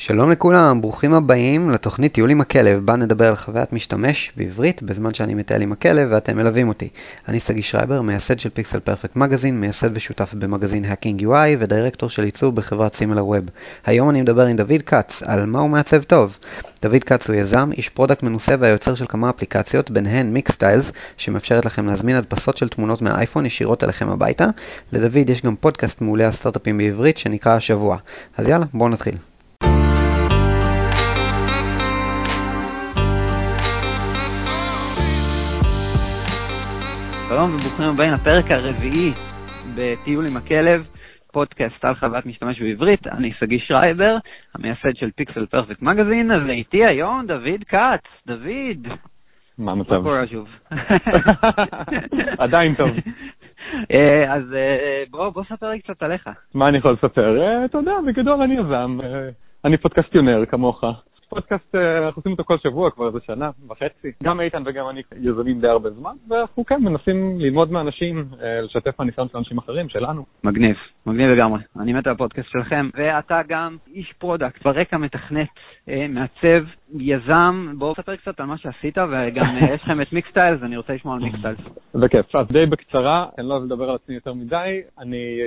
שלום 0.00 0.30
לכולם, 0.30 0.80
ברוכים 0.80 1.14
הבאים 1.14 1.70
לתוכנית 1.70 2.12
טיול 2.12 2.30
עם 2.30 2.40
הכלב, 2.40 2.86
בה 2.86 2.96
נדבר 2.96 3.28
על 3.28 3.36
חוויית 3.36 3.72
משתמש 3.72 4.32
בעברית 4.36 4.82
בזמן 4.82 5.14
שאני 5.14 5.34
מטייל 5.34 5.62
עם 5.62 5.72
הכלב 5.72 6.08
ואתם 6.10 6.36
מלווים 6.36 6.68
אותי. 6.68 6.88
אני 7.28 7.40
סגי 7.40 7.62
שרייבר, 7.62 8.02
מייסד 8.02 8.38
של 8.38 8.48
Pixel 8.48 8.80
Perfect 8.80 9.16
Magazine, 9.16 9.60
מייסד 9.60 9.90
ושותף 9.92 10.34
במגזין 10.34 10.84
Hacking 10.84 11.22
UI 11.22 11.56
ודירקטור 11.58 12.10
של 12.10 12.22
עיצוב 12.22 12.56
בחברת 12.56 12.94
SimilarWeb. 12.94 13.44
היום 13.86 14.10
אני 14.10 14.22
מדבר 14.22 14.46
עם 14.46 14.56
דוד 14.56 14.82
כץ 14.86 15.22
על 15.22 15.46
מה 15.46 15.58
הוא 15.58 15.70
מעצב 15.70 16.02
טוב. 16.02 16.38
דוד 16.82 17.04
כץ 17.04 17.28
הוא 17.28 17.36
יזם, 17.36 17.70
איש 17.72 17.88
product 17.88 18.22
מנוסה 18.22 18.54
והיוצר 18.60 18.94
של 18.94 19.06
כמה 19.08 19.30
אפליקציות, 19.30 19.90
ביניהן 19.90 20.32
Mixtiles, 20.32 20.92
שמאפשרת 21.16 21.64
לכם 21.64 21.86
להזמין 21.86 22.16
הדפסות 22.16 22.56
של 22.56 22.68
תמונות 22.68 23.02
מהאייפון 23.02 23.46
ישירות 23.46 23.84
אליכם 23.84 24.08
הביתה. 24.08 24.46
לדוד 24.92 25.30
יש 25.30 25.42
גם 25.42 25.56
פודקאסט 25.56 26.00
מעולה 26.00 26.24
על 26.24 26.30
סטארט-אפים 26.30 26.78
בעברית 26.78 27.18
שנקרא 27.18 27.52
השבוע. 27.52 27.96
אז 28.36 28.48
יאללה, 28.48 28.66
בואו 28.74 28.88
נתחיל. 28.88 29.14
שלום 37.28 37.54
וברוכים 37.54 37.84
הבאים 37.84 38.12
לפרק 38.12 38.50
הרביעי 38.50 39.12
בטיול 39.76 40.26
עם 40.26 40.36
הכלב, 40.36 40.86
פודקאסט 41.32 41.84
על 41.84 41.94
חוויית 41.94 42.26
משתמש 42.26 42.62
בעברית. 42.62 43.06
אני 43.06 43.32
שגיא 43.38 43.58
שרייבר, 43.66 44.16
המייסד 44.54 44.96
של 44.96 45.10
פיקסל 45.16 45.46
פרפקט 45.46 45.82
מגזין, 45.82 46.32
אז 46.32 46.48
איתי 46.48 46.84
היום 46.86 47.26
דוד 47.26 47.64
כץ. 47.68 48.26
דוד. 48.26 48.88
מה 49.58 49.72
המצב? 49.72 50.02
עדיין 52.44 52.74
טוב. 52.74 52.90
אה, 53.92 54.34
אז 54.34 54.54
אה, 54.54 55.02
בוא, 55.10 55.28
בוא 55.28 55.44
ספר 55.44 55.70
לי 55.70 55.80
קצת 55.80 56.02
עליך. 56.02 56.30
מה 56.54 56.68
אני 56.68 56.78
יכול 56.78 56.92
לספר? 56.92 57.40
אה, 57.40 57.64
אתה 57.64 57.78
יודע, 57.78 57.92
בגדול 58.06 58.42
אני 58.42 58.54
יזם. 58.54 58.98
אני 59.64 59.76
פודקאסטיונר 59.76 60.46
כמוך. 60.46 60.84
פודקאסט, 61.28 61.74
אה, 61.74 62.06
אנחנו 62.06 62.20
עושים 62.20 62.32
אותו 62.32 62.44
כל 62.44 62.58
שבוע 62.58 62.90
כבר 62.90 63.06
איזה 63.06 63.18
שנה 63.26 63.50
וחצי. 63.68 64.12
גם 64.22 64.40
איתן 64.40 64.62
וגם 64.66 64.88
אני 64.88 65.02
יזמים 65.20 65.60
די 65.60 65.68
הרבה 65.68 65.90
זמן, 65.90 66.16
ואנחנו 66.28 66.64
כן 66.64 66.82
מנסים 66.82 67.40
ללמוד 67.40 67.72
מאנשים, 67.72 68.24
אה, 68.42 68.60
לשתף 68.60 68.98
מהניסיון 68.98 69.28
של 69.28 69.38
אנשים 69.38 69.58
אחרים, 69.58 69.88
שלנו. 69.88 70.24
מגניב, 70.44 70.76
מגניב 71.06 71.30
לגמרי. 71.30 71.60
אני 71.80 71.92
מת 71.92 72.06
על 72.06 72.12
הפודקאסט 72.12 72.48
שלכם, 72.50 72.88
ואתה 72.94 73.40
גם 73.48 73.76
איש 73.94 74.12
product, 74.18 74.62
ברקע 74.64 74.96
מתכנת, 74.96 75.48
אה, 75.88 76.06
מעצב, 76.08 76.64
יזם. 76.94 77.74
בואו 77.78 77.94
תספר 77.94 78.16
קצת 78.16 78.40
על 78.40 78.46
מה 78.46 78.58
שעשית, 78.58 78.98
וגם 78.98 79.56
יש 79.74 79.82
לכם 79.82 80.00
את 80.00 80.12
Mixtiles, 80.12 80.62
אני 80.62 80.76
רוצה 80.76 80.92
לשמוע 80.92 81.14
על 81.14 81.20
Mixtiles. 81.20 81.58
בכיף. 81.94 82.36
אז 82.36 82.46
די 82.48 82.66
בקצרה, 82.66 83.26
אני 83.38 83.48
לא 83.48 83.54
אוהב 83.54 83.64
לדבר 83.64 83.90
על 83.90 83.94
עצמי 83.94 84.14
יותר 84.14 84.32
מדי. 84.32 84.80
אני, 84.98 85.38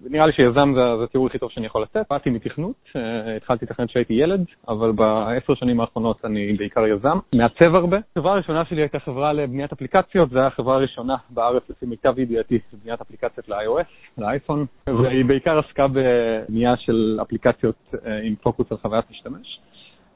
נראה 0.00 0.26
לי 0.26 0.32
שיזם 0.32 0.72
זה 0.74 1.04
התיאור 1.04 1.26
הכי 1.26 1.38
טוב 1.38 1.50
שאני 1.50 1.66
יכול 1.66 1.82
לתת. 1.82 2.02
באתי 2.10 2.30
מתכנות, 2.30 2.90
התחלתי 3.36 3.64
לתכנת 3.64 3.88
כשהייתי 3.88 4.14
ילד, 4.14 4.44
אבל 4.68 4.92
בעשר 4.92 5.54
שנים 5.54 5.80
האחרונות 5.80 6.24
אני 6.24 6.52
בעיקר 6.52 6.86
יזם, 6.86 7.18
מעצב 7.34 7.74
הרבה. 7.74 7.98
החברה 8.16 8.32
הראשונה 8.32 8.64
שלי 8.64 8.80
הייתה 8.80 8.98
חברה 8.98 9.32
לבניית 9.32 9.72
אפליקציות, 9.72 10.30
זו 10.30 10.38
הייתה 10.38 10.46
החברה 10.46 10.74
הראשונה 10.74 11.16
בארץ 11.30 11.62
לפי 11.70 11.86
מיטב 11.86 12.18
ידיעתי, 12.18 12.58
בניית 12.84 13.00
אפליקציות 13.00 13.48
ל-iOS, 13.48 14.18
לאייפון, 14.18 14.66
והיא 14.86 15.24
בעיקר 15.24 15.58
עסקה 15.58 15.86
בבנייה 15.88 16.76
של 16.76 17.18
אפליקציות 17.22 17.94
אה, 18.06 18.18
עם 18.22 18.34
פוקוס 18.34 18.66
על 18.72 18.78
חוויית 18.78 19.10
משתמש. 19.10 19.60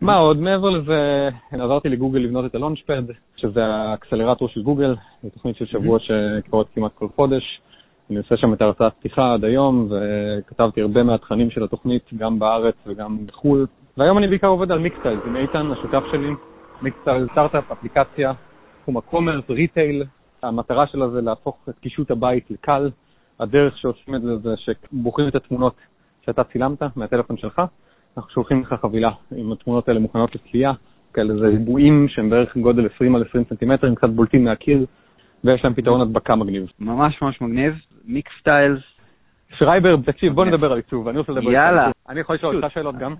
מה 0.04 0.16
עוד? 0.16 0.40
מעבר 0.40 0.70
לזה, 0.70 1.28
עזרתי 1.52 1.88
לגוגל 1.88 2.18
לבנות 2.18 2.44
את 2.44 2.54
הלונצ'פד, 2.54 3.02
שזה 3.36 3.66
ה 3.66 3.73
accelerator 3.73 4.48
של 4.48 4.62
גוגל, 4.62 4.94
זו 5.22 5.30
תוכנית 5.30 5.56
של 5.56 5.66
שבוע 5.66 5.98
שקורית 5.98 6.68
כמעט 6.74 6.92
כל 6.94 7.06
חודש. 7.16 7.60
אני 8.10 8.18
עושה 8.18 8.36
שם 8.36 8.52
את 8.52 8.62
ההרצאת 8.62 8.92
פתיחה 9.00 9.34
עד 9.34 9.44
היום, 9.44 9.88
וכתבתי 9.90 10.82
הרבה 10.82 11.02
מהתכנים 11.02 11.50
של 11.50 11.64
התוכנית, 11.64 12.10
גם 12.16 12.38
בארץ 12.38 12.74
וגם 12.86 13.26
בחו"ל. 13.26 13.66
והיום 13.96 14.18
אני 14.18 14.28
בעיקר 14.28 14.46
עובד 14.46 14.72
על 14.72 14.78
מיקסטייל, 14.78 15.18
עם 15.26 15.36
איתן, 15.36 15.66
השותף 15.72 16.02
שלי. 16.12 16.30
מיקסטייל 16.82 17.26
סטארט-אפ, 17.32 17.72
אפליקציה, 17.72 18.32
תחום 18.82 18.96
ה 18.96 19.01
commerce, 19.01 19.44
retail. 19.50 20.04
המטרה 20.42 20.86
שלה 20.86 21.08
זה 21.08 21.20
להפוך 21.20 21.56
את 21.68 21.78
קישוט 21.78 22.10
הבית 22.10 22.50
לקל. 22.50 22.90
הדרך 23.40 23.78
שעושים 23.78 24.14
את 24.14 24.22
זה 24.22 24.36
זה 24.36 24.54
שבוחרים 24.56 25.28
את 25.28 25.34
התמונות 25.34 25.74
שאתה 26.26 26.44
צילמת 26.44 26.82
מהטלפון 26.96 27.36
שלך, 27.36 27.62
אנחנו 28.16 28.30
שולחים 28.30 28.62
לך 28.62 28.74
חבילה 28.82 29.10
עם 29.36 29.52
התמונות 29.52 29.88
האלה 29.88 30.00
מוכנות 30.00 30.34
לצלייה, 30.34 30.72
כאלה 31.14 31.34
זה 31.34 31.46
ריבועים 31.46 32.08
שהם 32.08 32.30
בערך 32.30 32.56
גודל 32.56 32.86
20 32.94 33.16
על 33.16 33.24
20 33.28 33.44
סנטימטרים, 33.48 33.94
קצת 33.94 34.08
בולטים 34.08 34.44
מהקיר, 34.44 34.86
ויש 35.44 35.64
להם 35.64 35.74
פתרון 35.74 36.00
הדבקה 36.00 36.34
מגניב. 36.34 36.66
ממש 36.78 37.22
ממש 37.22 37.40
מגניב. 37.40 37.74
מיקס 38.04 38.32
סטיילס. 38.40 38.80
שרייבר, 39.58 39.96
תקשיב, 40.06 40.32
בוא 40.32 40.44
נדבר 40.44 40.72
על 40.72 40.76
עיצוב, 40.76 41.08
אני 41.08 41.18
רוצה 41.18 41.32
לדבר 41.32 41.50
איתך. 41.50 41.54
יאללה. 41.54 41.90
אני 42.08 42.20
יכול 42.20 42.36
לשאול 42.36 42.56
אותך 42.56 42.74
שאלות 42.74 42.98
גם? 42.98 43.14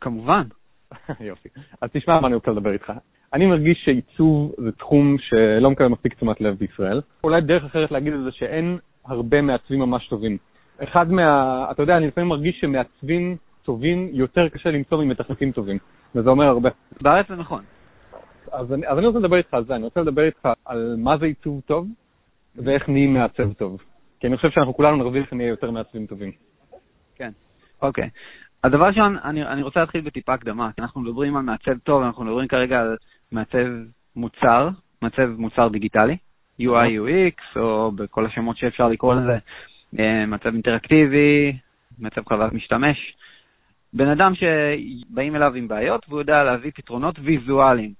כמובן. 0.00 0.42
יופי. 1.20 1.48
אז 1.80 1.90
תשמע 1.92 2.20
מה 2.20 2.26
אני 2.26 2.34
רוצה 2.34 2.50
לדבר 2.50 2.72
איתך. 2.72 2.92
אני 3.32 3.46
מרגיש 3.46 3.82
שעיצוב 3.84 4.52
זה 4.58 4.72
תחום 4.72 5.16
שלא 5.18 5.70
מקבל 5.70 5.88
מספיק 5.88 6.14
תשומת 6.14 6.40
לב 6.40 6.54
בישראל. 6.54 7.00
אולי 7.24 7.40
דרך 7.40 7.64
אחרת 7.64 7.90
להגיד 7.90 8.12
את 8.12 8.24
זה 8.24 8.30
שאין 8.32 8.78
הרבה 9.06 9.42
מעצבים 9.42 9.78
ממש 9.78 10.08
טובים. 10.08 10.38
אחד 10.82 11.12
מה... 11.12 11.66
אתה 11.70 11.82
יודע, 11.82 11.96
אני 11.96 12.06
לפעמים 12.06 12.28
מרגיש 12.28 12.60
שמעצבים 12.60 13.36
טובים 13.64 14.08
יותר 14.12 14.48
קשה 14.48 14.70
למצוא 14.70 15.04
ממתכנתים 15.04 15.52
טובים, 15.52 15.78
וזה 16.14 16.30
אומר 16.30 16.44
הרבה. 16.44 16.70
בארץ 17.02 17.28
זה 17.28 17.36
נכון. 17.36 17.64
אז 18.52 18.72
אני, 18.72 18.86
אז 18.86 18.98
אני 18.98 19.06
רוצה 19.06 19.18
לדבר 19.18 19.36
איתך 19.36 19.54
על 19.54 19.64
זה, 19.64 19.74
אני 19.74 19.84
רוצה 19.84 20.00
לדבר 20.00 20.22
איתך 20.24 20.48
על 20.64 20.94
מה 20.98 21.18
זה 21.18 21.26
עיצוב 21.26 21.60
טוב 21.66 21.88
ואיך 22.56 22.88
נהיים 22.88 23.14
מעצב 23.14 23.52
טוב. 23.52 23.82
כי 24.20 24.26
אני 24.26 24.36
חושב 24.36 24.50
שאנחנו 24.50 24.74
כולנו 24.74 24.96
נרוויח 24.96 25.30
שנהיה 25.30 25.48
יותר 25.48 25.70
מעצבים 25.70 26.06
טובים. 26.06 26.30
כן, 27.16 27.30
אוקיי. 27.82 28.10
אז 28.62 28.72
דבר 28.72 28.86
ראשון, 28.86 29.18
אני, 29.24 29.42
אני 29.46 29.62
רוצה 29.62 29.80
להתחיל 29.80 30.00
בטיפה 30.00 30.34
הקדמה. 30.34 30.70
אנחנו 30.78 31.00
מדברים 31.00 31.36
על 31.36 31.42
מעצב 31.42 31.78
טוב, 31.78 32.02
אנחנו 32.02 32.24
מדברים 32.24 32.48
כרגע 32.48 32.80
על 32.80 32.96
מעצב 33.32 33.66
מוצר, 34.16 34.68
מעצב 35.02 35.26
מוצר 35.38 35.68
דיגיטלי, 35.68 36.16
UI, 36.60 36.88
UX, 37.00 37.60
או 37.60 37.92
בכל 37.92 38.26
השמות 38.26 38.56
שאפשר 38.56 38.88
לקרוא 38.88 39.14
לזה, 39.14 39.38
אה, 39.98 40.26
מעצב 40.26 40.46
אינטראקטיבי, 40.46 41.56
מעצב 41.98 42.24
חוויית 42.24 42.52
משתמש. 42.52 43.16
בן 43.94 44.08
אדם 44.08 44.32
שבאים 44.34 45.36
אליו 45.36 45.54
עם 45.54 45.68
בעיות 45.68 46.06
והוא 46.08 46.20
יודע 46.20 46.44
להביא 46.44 46.70
פתרונות 46.74 47.14
ויזואליים. 47.22 47.92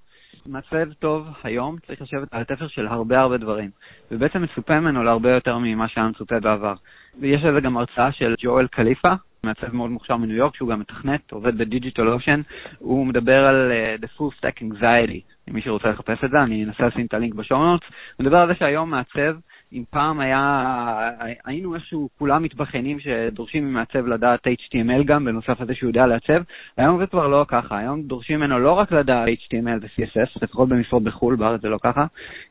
מעצב 0.46 0.92
טוב 0.98 1.28
היום 1.42 1.76
צריך 1.86 2.02
לשבת 2.02 2.28
על 2.30 2.40
התפר 2.40 2.68
של 2.68 2.86
הרבה 2.86 3.20
הרבה 3.20 3.36
דברים, 3.36 3.70
ובעצם 4.10 4.42
מצופה 4.42 4.80
ממנו 4.80 5.02
להרבה 5.02 5.30
יותר 5.30 5.58
ממה 5.58 5.88
שהיה 5.88 6.08
מצופה 6.08 6.40
בעבר. 6.40 6.74
ויש 7.20 7.42
לזה 7.44 7.60
גם 7.60 7.76
הרצאה 7.76 8.12
של 8.12 8.34
ג'ואל 8.42 8.66
קליפה, 8.66 9.12
מעצב 9.46 9.74
מאוד 9.74 9.90
מוכשר 9.90 10.16
מניו 10.16 10.36
יורק, 10.36 10.56
שהוא 10.56 10.68
גם 10.68 10.80
מתכנת, 10.80 11.32
עובד 11.32 11.58
בדיג'יטל 11.58 12.08
אושן, 12.08 12.40
הוא 12.78 13.06
מדבר 13.06 13.46
על 13.46 13.72
uh, 13.72 14.04
the 14.04 14.08
full 14.18 14.38
stack 14.38 14.62
anxiety, 14.62 15.20
אם 15.48 15.54
מישהו 15.54 15.72
רוצה 15.72 15.88
לחפש 15.88 16.24
את 16.24 16.30
זה, 16.30 16.42
אני 16.42 16.64
אנסה 16.64 16.86
לשים 16.86 17.06
את 17.06 17.14
הלינק 17.14 17.34
ב-show 17.34 17.58
notes. 17.58 17.82
הוא 18.16 18.24
מדבר 18.24 18.36
על 18.36 18.48
זה 18.48 18.54
שהיום 18.54 18.90
מעצב 18.90 19.36
אם 19.74 19.84
פעם 19.90 20.20
היה, 20.20 21.10
היינו 21.44 21.74
איכשהו 21.74 22.08
כולם 22.18 22.42
מתווכחים 22.42 23.00
שדורשים 23.00 23.68
ממעצב 23.68 24.06
לדעת 24.06 24.46
HTML 24.46 25.04
גם, 25.04 25.24
בנוסף 25.24 25.60
לזה 25.60 25.74
שהוא 25.74 25.88
יודע 25.90 26.06
לעצב, 26.06 26.42
היום 26.76 26.98
זה 26.98 27.06
כבר 27.06 27.28
לא 27.28 27.44
ככה, 27.48 27.78
היום 27.78 28.02
דורשים 28.02 28.40
ממנו 28.40 28.58
לא 28.58 28.72
רק 28.72 28.92
לדעת 28.92 29.28
HTML 29.28 29.78
ו-CSS, 29.82 30.42
לפחות 30.42 30.68
במשרות 30.68 31.02
בחו"ל, 31.02 31.36
בארץ 31.36 31.60
זה 31.60 31.68
לא 31.68 31.78
ככה, 31.82 32.06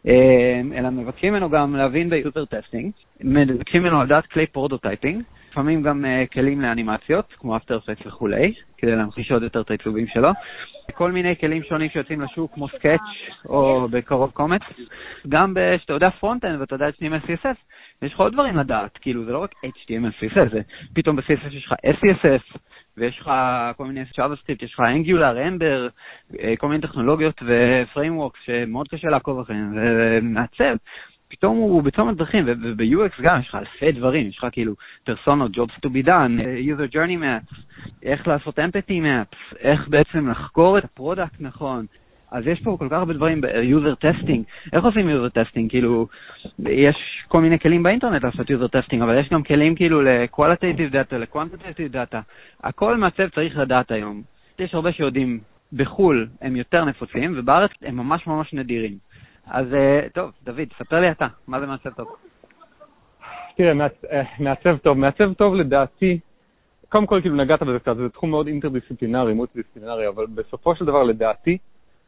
אה, 0.08 0.62
אלא 0.76 0.90
מבקשים 0.90 1.34
ממנו 1.34 1.50
גם 1.50 1.76
להבין 1.76 2.10
ב 2.10 2.17
user 2.17 2.46
testing, 2.46 2.92
מבקשים 3.24 3.84
ממנו 3.84 4.04
לדעת 4.04 4.26
כלי 4.26 4.48
prototyping, 4.48 5.24
לפעמים 5.52 5.82
גם 5.82 6.06
uh, 6.06 6.34
כלים 6.34 6.62
לאנימציות, 6.62 7.34
כמו 7.38 7.58
After 7.58 7.78
Effects 7.78 8.08
וכולי, 8.08 8.54
כדי 8.78 8.96
להמחיש 8.96 9.32
עוד 9.32 9.44
יותר 9.44 9.62
את 9.62 9.70
העיצובים 9.70 10.08
שלו. 10.08 10.30
כל 10.94 11.12
מיני 11.12 11.36
כלים 11.40 11.64
שונים 11.64 11.90
שיוצאים 11.90 12.22
לשוק, 12.22 12.54
כמו 12.54 12.68
Sketch 12.68 13.00
או 13.46 13.88
בקרוב 13.92 14.32
Comet. 14.32 14.62
גם 15.30 15.54
כשאתה 15.78 15.94
יודע 15.94 16.10
front-end 16.10 16.60
ואתה 16.60 16.76
יודע 16.76 16.90
HTML 16.90 17.26
CSS, 17.28 17.58
יש 18.02 18.14
לך 18.14 18.20
עוד 18.20 18.34
דברים 18.34 18.58
לדעת, 18.58 18.98
כאילו 18.98 19.26
זה 19.26 19.32
לא 19.32 19.40
רק 19.44 19.52
HTML 19.66 20.24
CSS, 20.24 20.52
זה 20.52 20.62
פתאום 20.94 21.16
ב-CSS 21.16 21.54
יש 21.54 21.66
לך 21.66 21.74
SCSS, 21.74 22.58
ויש 22.98 23.20
לך 23.20 23.32
כל 23.78 23.86
מיני 23.86 24.02
JavaScript, 24.02 24.66
יש 24.66 24.74
לך 24.74 24.80
Angular, 24.80 25.36
Ember, 25.48 25.90
אה, 26.40 26.54
כל 26.58 26.68
מיני 26.68 26.82
טכנולוגיות 26.82 27.42
ו-frameworks 27.44 28.46
שמאוד 28.46 28.88
קשה 28.88 29.10
לעקוב 29.10 29.40
אחריהם, 29.40 29.74
ומעצב. 29.76 30.76
פתאום 31.34 31.58
הוא 31.58 31.84
בצומת 31.84 32.18
דרכים, 32.18 32.46
וב-UX 32.48 33.22
גם 33.22 33.40
יש 33.40 33.48
לך 33.50 33.56
אלפי 33.56 33.92
דברים, 33.92 34.28
יש 34.28 34.38
לך 34.38 34.48
כאילו 34.52 34.74
personas, 35.04 35.52
jobs 35.58 35.86
to 35.86 35.90
be 35.90 36.08
done, 36.08 36.44
user 36.44 36.94
journey 36.96 37.24
maps, 37.24 37.56
איך 38.04 38.28
לעשות 38.28 38.60
empathy 38.60 38.92
maps, 38.92 39.56
איך 39.60 39.88
בעצם 39.88 40.30
לחקור 40.30 40.78
את 40.78 40.84
ה 40.84 40.90
product 40.90 41.36
נכון. 41.40 41.86
אז 42.32 42.48
יש 42.48 42.62
פה 42.64 42.76
כל 42.80 42.88
כך 42.90 42.98
הרבה 42.98 43.14
דברים 43.14 43.42
ב-user 43.42 44.06
testing. 44.06 44.44
איך 44.74 44.84
עושים 44.84 45.10
user 45.10 45.30
testing? 45.30 45.70
כאילו, 45.70 46.08
יש 46.70 46.96
כל 47.28 47.42
מיני 47.42 47.60
כלים 47.60 47.84
באינטרנט 47.84 48.24
לעשות 48.24 48.50
user 48.50 48.76
testing, 48.76 49.04
אבל 49.04 49.20
יש 49.20 49.30
גם 49.30 49.44
כלים 49.44 49.76
כאילו 49.76 50.02
ל-qualitative 50.02 50.94
data, 50.94 51.16
ל-quantitative 51.16 51.94
data. 51.94 52.18
הכל 52.64 52.98
מעצב 52.98 53.30
צריך 53.30 53.58
לדעת 53.58 53.92
היום. 53.92 54.22
יש 54.60 54.76
הרבה 54.76 54.92
שיודעים 54.92 55.40
בחו"ל 55.74 56.28
הם 56.42 56.56
יותר 56.56 56.86
נפוצים, 56.86 57.34
ובארץ 57.38 57.72
הם 57.82 57.98
ממש 57.98 58.28
ממש 58.28 58.54
נדירים. 58.54 58.98
אז 59.48 59.74
אה, 59.74 60.10
טוב, 60.14 60.32
דוד, 60.44 60.68
ספר 60.78 61.00
לי 61.00 61.12
אתה, 61.12 61.28
מה 61.48 61.60
זה 61.60 61.66
מעצב 61.66 61.90
טוב? 61.90 62.16
תראה, 63.58 63.88
אה, 64.12 64.24
מעצב 64.40 64.78
טוב, 64.78 64.98
מעצב 64.98 65.34
טוב 65.34 65.56
לדעתי, 65.56 66.20
קודם 66.90 67.06
כל, 67.06 67.20
כאילו 67.22 67.36
נגעת 67.36 67.64
בזה 67.64 67.80
קצת, 67.80 67.96
זה 67.98 68.10
תחום 68.10 68.30
מאוד 68.30 68.48
אינטרדיסציפלינרי, 68.48 69.34
מולטי-דיסציפלינרי, 69.34 70.08
אבל 70.08 70.26
בסופו 70.26 70.76
של 70.76 70.86
דבר, 70.86 71.04
לדעתי, 71.04 71.58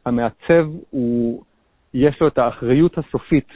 המעצב 0.04 0.66
הוא, 0.90 1.42
יש 1.94 2.20
לו 2.20 2.28
את 2.28 2.38
האחריות 2.38 2.98
הסופית 2.98 3.48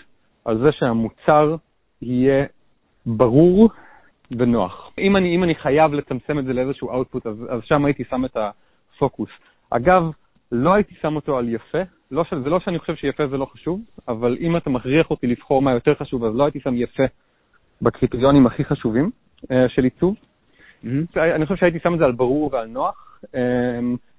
על 0.44 0.58
זה 0.58 0.72
שהמוצר 0.72 1.56
יהיה 2.02 2.44
ברור 3.06 3.70
ונוח. 4.30 4.90
אם 5.00 5.16
אני, 5.16 5.36
אם 5.36 5.44
אני 5.44 5.54
חייב 5.54 5.92
לצמצם 5.92 6.38
את 6.38 6.44
זה 6.44 6.52
לאיזשהו 6.52 6.90
אאוטפוט, 6.90 7.26
אז, 7.26 7.36
אז 7.48 7.60
שם 7.64 7.84
הייתי 7.84 8.04
שם 8.04 8.24
את 8.24 8.36
הפוקוס. 8.36 9.30
אגב, 9.70 10.02
לא 10.52 10.74
הייתי 10.74 10.94
שם 10.94 11.16
אותו 11.16 11.38
על 11.38 11.48
יפה, 11.48 11.82
לא, 12.10 12.24
ש... 12.24 12.34
זה 12.44 12.50
לא 12.50 12.60
שאני 12.60 12.78
חושב 12.78 12.94
שיפה 12.94 13.26
זה 13.26 13.36
לא 13.36 13.44
חשוב, 13.44 13.80
אבל 14.08 14.36
אם 14.40 14.56
אתה 14.56 14.70
מכריח 14.70 15.10
אותי 15.10 15.26
לבחור 15.26 15.62
מה 15.62 15.72
יותר 15.72 15.94
חשוב, 15.94 16.24
אז 16.24 16.36
לא 16.36 16.44
הייתי 16.44 16.60
שם 16.60 16.76
יפה 16.76 17.02
בקריטריונים 17.82 18.46
הכי 18.46 18.64
חשובים 18.64 19.10
uh, 19.42 19.46
של 19.68 19.84
עיצוב. 19.84 20.14
Mm-hmm. 20.84 20.86
אני 21.16 21.46
חושב 21.46 21.56
שהייתי 21.56 21.78
שם 21.78 21.94
את 21.94 21.98
זה 21.98 22.04
על 22.04 22.12
ברור 22.12 22.50
ועל 22.52 22.66
נוח. 22.66 23.20
Um, 23.24 23.28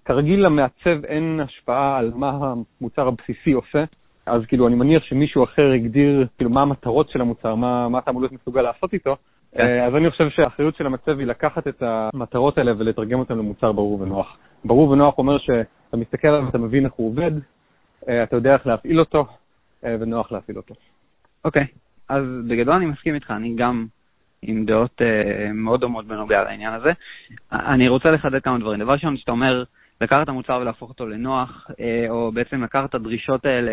כרגיל 0.05 0.45
למעצב 0.45 1.05
אין 1.05 1.39
השפעה 1.39 1.97
על 1.97 2.11
מה 2.15 2.53
המוצר 2.81 3.07
הבסיסי 3.07 3.51
עושה, 3.51 3.83
אז 4.25 4.41
כאילו 4.47 4.67
אני 4.67 4.75
מניח 4.75 5.03
שמישהו 5.03 5.43
אחר 5.43 5.71
הגדיר 5.71 6.27
כאילו 6.37 6.49
מה 6.49 6.61
המטרות 6.61 7.09
של 7.09 7.21
המוצר, 7.21 7.55
מה, 7.55 7.89
מה 7.89 7.99
אתה 7.99 8.11
אמור 8.11 8.21
להיות 8.21 8.33
מסוגל 8.33 8.61
לעשות 8.61 8.93
איתו, 8.93 9.13
yeah. 9.13 9.57
כן. 9.57 9.79
uh, 9.83 9.87
אז 9.87 9.95
אני 9.95 10.11
חושב 10.11 10.29
שהאחריות 10.29 10.75
של 10.75 10.85
המעצב 10.85 11.19
היא 11.19 11.27
לקחת 11.27 11.67
את 11.67 11.83
המטרות 11.85 12.57
האלה 12.57 12.71
ולתרגם 12.77 13.19
אותן 13.19 13.37
למוצר 13.37 13.71
ברור 13.71 14.01
ונוח. 14.01 14.37
ברור 14.65 14.89
ונוח 14.89 15.17
אומר 15.17 15.37
שאתה 15.37 15.97
מסתכל 15.97 16.27
עליו 16.27 16.45
ואתה 16.45 16.57
מבין 16.57 16.85
איך 16.85 16.93
הוא 16.93 17.07
עובד, 17.07 17.31
אה, 17.35 17.41
אתה 18.03 18.35
יודע 18.35 18.53
איך 18.53 18.67
להפעיל 18.67 18.99
אותו, 18.99 19.27
אה, 19.85 19.95
ונוח 19.99 20.31
להפעיל 20.31 20.57
אותו. 20.57 20.75
אוקיי, 21.45 21.63
okay. 21.63 21.65
אז 22.09 22.23
בגדול 22.47 22.73
אני 22.73 22.85
מסכים 22.85 23.15
איתך, 23.15 23.31
אני 23.31 23.55
גם 23.55 23.85
עם 24.41 24.65
דעות 24.65 25.01
uh, 25.01 25.51
מאוד 25.53 25.81
דומות 25.81 26.05
בנוגע 26.05 26.43
לעניין 26.43 26.73
הזה. 26.73 26.91
אני 27.51 27.87
רוצה 27.87 28.11
לחדד 28.11 28.41
כמה 28.41 28.59
דברים. 28.59 28.79
דבר 28.79 28.93
ראשון, 28.93 29.17
שאתה 29.17 29.31
אומר 29.31 29.63
לקחת 30.01 30.23
את 30.23 30.29
המוצר 30.29 30.59
ולהפוך 30.61 30.89
אותו 30.89 31.07
לנוח, 31.07 31.67
או 32.09 32.31
בעצם 32.31 32.63
לקחת 32.63 32.89
את 32.89 32.95
הדרישות 32.95 33.45
האלה 33.45 33.71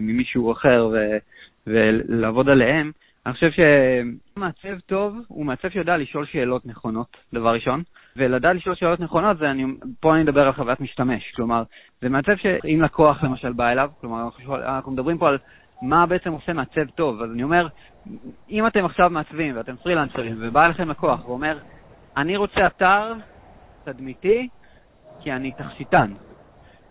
ממישהו 0.00 0.52
אחר 0.52 0.88
ו- 0.92 1.18
ולעבוד 1.66 2.48
עליהם, 2.48 2.92
אני 3.26 3.34
חושב 3.34 3.50
שמעצב 3.50 4.80
טוב 4.86 5.16
הוא 5.28 5.46
מעצב 5.46 5.68
שיודע 5.68 5.96
לשאול 5.96 6.26
שאלות 6.26 6.66
נכונות, 6.66 7.16
דבר 7.34 7.54
ראשון. 7.54 7.82
ולדעת 8.16 8.56
לשאול 8.56 8.74
שאלות 8.74 9.00
נכונות, 9.00 9.38
זה 9.38 9.50
אני, 9.50 9.64
פה 10.00 10.14
אני 10.14 10.22
מדבר 10.22 10.46
על 10.46 10.52
חוויית 10.52 10.80
משתמש. 10.80 11.32
כלומר, 11.36 11.62
זה 12.00 12.08
מעצב 12.08 12.36
שאם 12.36 12.82
לקוח 12.82 13.24
למשל 13.24 13.52
בא 13.52 13.68
אליו, 13.68 13.90
כלומר, 14.00 14.28
אנחנו 14.48 14.92
מדברים 14.92 15.18
פה 15.18 15.28
על 15.28 15.38
מה 15.82 16.06
בעצם 16.06 16.32
עושה 16.32 16.52
מעצב 16.52 16.90
טוב. 16.94 17.22
אז 17.22 17.30
אני 17.30 17.42
אומר, 17.42 17.68
אם 18.50 18.66
אתם 18.66 18.84
עכשיו 18.84 19.10
מעצבים 19.10 19.56
ואתם 19.56 19.76
פרילנסרים, 19.76 20.36
ובא 20.40 20.64
אליכם 20.64 20.90
לקוח 20.90 21.28
ואומר, 21.28 21.58
אני 22.16 22.36
רוצה 22.36 22.66
אתר 22.66 23.12
תדמיתי, 23.84 24.48
כי 25.20 25.32
אני 25.32 25.52
תכשיטן. 25.52 26.12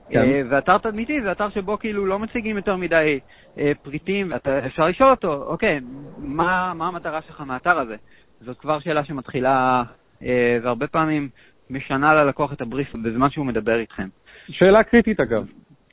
כן. 0.09 0.19
אה, 0.19 0.41
ואתר 0.49 0.77
תדמיתי 0.77 1.21
זה 1.21 1.31
אתר 1.31 1.49
שבו 1.49 1.79
כאילו 1.79 2.05
לא 2.05 2.19
מציגים 2.19 2.57
יותר 2.57 2.75
מדי 2.75 3.19
אה, 3.57 3.71
פריטים, 3.81 4.29
אפשר 4.65 4.87
לשאול 4.87 5.11
אותו, 5.11 5.33
אוקיי, 5.33 5.79
מה, 6.17 6.73
מה 6.73 6.87
המטרה 6.87 7.21
שלך 7.21 7.41
מהאתר 7.41 7.79
הזה? 7.79 7.95
זאת 8.41 8.59
כבר 8.59 8.79
שאלה 8.79 9.03
שמתחילה 9.03 9.83
אה, 10.23 10.57
והרבה 10.63 10.87
פעמים 10.87 11.29
משנה 11.69 12.13
ללקוח 12.13 12.53
את 12.53 12.61
הבריף 12.61 12.93
בזמן 12.95 13.29
שהוא 13.29 13.45
מדבר 13.45 13.79
איתכם. 13.79 14.07
שאלה 14.49 14.83
קריטית 14.83 15.19
אגב, 15.19 15.47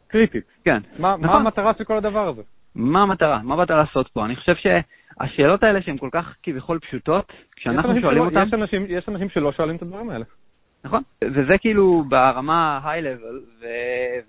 קריטית. 0.09 0.45
כן. 0.65 0.81
מה, 0.99 1.17
נכון. 1.17 1.27
מה 1.27 1.35
המטרה 1.37 1.73
של 1.79 1.85
כל 1.85 1.97
הדבר 1.97 2.29
הזה? 2.29 2.43
מה 2.75 3.03
המטרה? 3.03 3.41
מה 3.43 3.57
באת 3.57 3.71
לעשות 3.71 4.09
פה? 4.09 4.25
אני 4.25 4.37
חושב 4.37 4.55
שהשאלות 4.55 5.63
האלה 5.63 5.83
שהן 5.83 5.99
כל 5.99 6.09
כך 6.13 6.35
כביכול 6.43 6.79
פשוטות, 6.79 7.33
כשאנחנו 7.57 8.01
שואלים 8.01 8.23
אותן... 8.23 8.45
יש 8.47 8.55
אנשים, 8.55 8.85
יש 8.89 9.09
אנשים 9.09 9.29
שלא 9.29 9.53
שואלים 9.53 9.77
את 9.77 9.83
הדברים 9.83 10.11
האלה. 10.11 10.25
נכון, 10.85 11.03
וזה 11.25 11.59
כאילו 11.59 12.05
ברמה 12.09 12.81
high-level, 12.85 13.41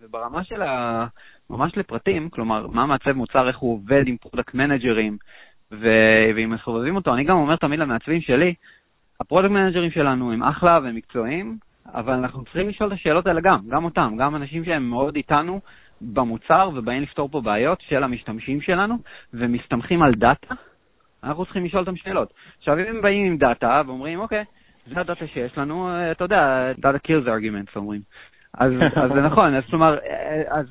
וברמה 0.02 0.44
של 0.44 0.62
ה... 0.62 1.06
ממש 1.50 1.78
לפרטים, 1.78 2.30
כלומר, 2.30 2.68
מה 2.68 2.86
מעצב 2.86 3.12
מוצר, 3.12 3.48
איך 3.48 3.58
הוא 3.58 3.74
עובד 3.74 4.08
עם 4.08 4.18
product 4.18 4.54
manager 4.54 4.99
ים, 4.99 5.18
ואם 5.72 6.50
מסובבים 6.50 6.96
אותו, 6.96 7.14
אני 7.14 7.24
גם 7.24 7.38
אומר 7.38 7.56
תמיד 7.56 7.80
למעצבים 7.80 8.22
שלי, 8.22 8.54
ה 9.20 9.24
product 9.24 9.52
manager 9.52 9.83
ים 9.83 9.92
שלנו 9.92 10.32
הם 10.32 10.44
אחלה 10.44 10.80
והם 10.84 10.96
מקצועיים, 10.96 11.58
אבל 11.86 12.14
אנחנו 12.14 12.44
צריכים 12.44 12.70
לשאול 12.70 12.94
את 12.94 12.94
השאלות 12.94 13.28
האלה 13.28 13.42
גם, 13.42 13.60
גם 13.70 13.86
אותם, 13.86 14.16
גם 14.20 14.36
אנשים 14.36 14.66
שהם 14.66 14.90
מאוד 14.90 15.16
איתנו 15.16 15.60
במוצר 16.02 16.70
ובאים 16.76 17.02
לפתור 17.02 17.30
פה 17.30 17.42
בעיות 17.42 17.82
של 17.82 18.04
המשתמשים 18.04 18.62
שלנו 18.62 18.96
ומסתמכים 19.34 20.04
על 20.04 20.14
data, 20.14 20.56
אנחנו 21.24 21.46
צריכים 21.46 21.66
לשאול 21.66 21.82
אותם 21.82 21.96
שאלות. 21.96 22.34
עכשיו, 22.58 22.80
אם 22.80 22.86
הם 22.88 23.02
באים 23.02 23.26
עם 23.26 23.38
data 23.38 23.82
ואומרים, 23.86 24.20
אוקיי, 24.20 24.44
זה 24.88 25.00
ה 25.00 25.06
data 25.06 25.28
שיש 25.28 25.58
לנו, 25.58 25.90
אתה 26.12 26.24
יודע, 26.24 26.72
data 26.78 26.98
kills 26.98 27.26
arguments 27.26 27.76
אומרים. 27.76 28.02
אז, 28.54 28.72
אז 28.96 29.12
זה 29.14 29.22
נכון, 29.22 29.56
אז 29.56 29.64
כלומר, 29.70 29.98
אז 30.48 30.66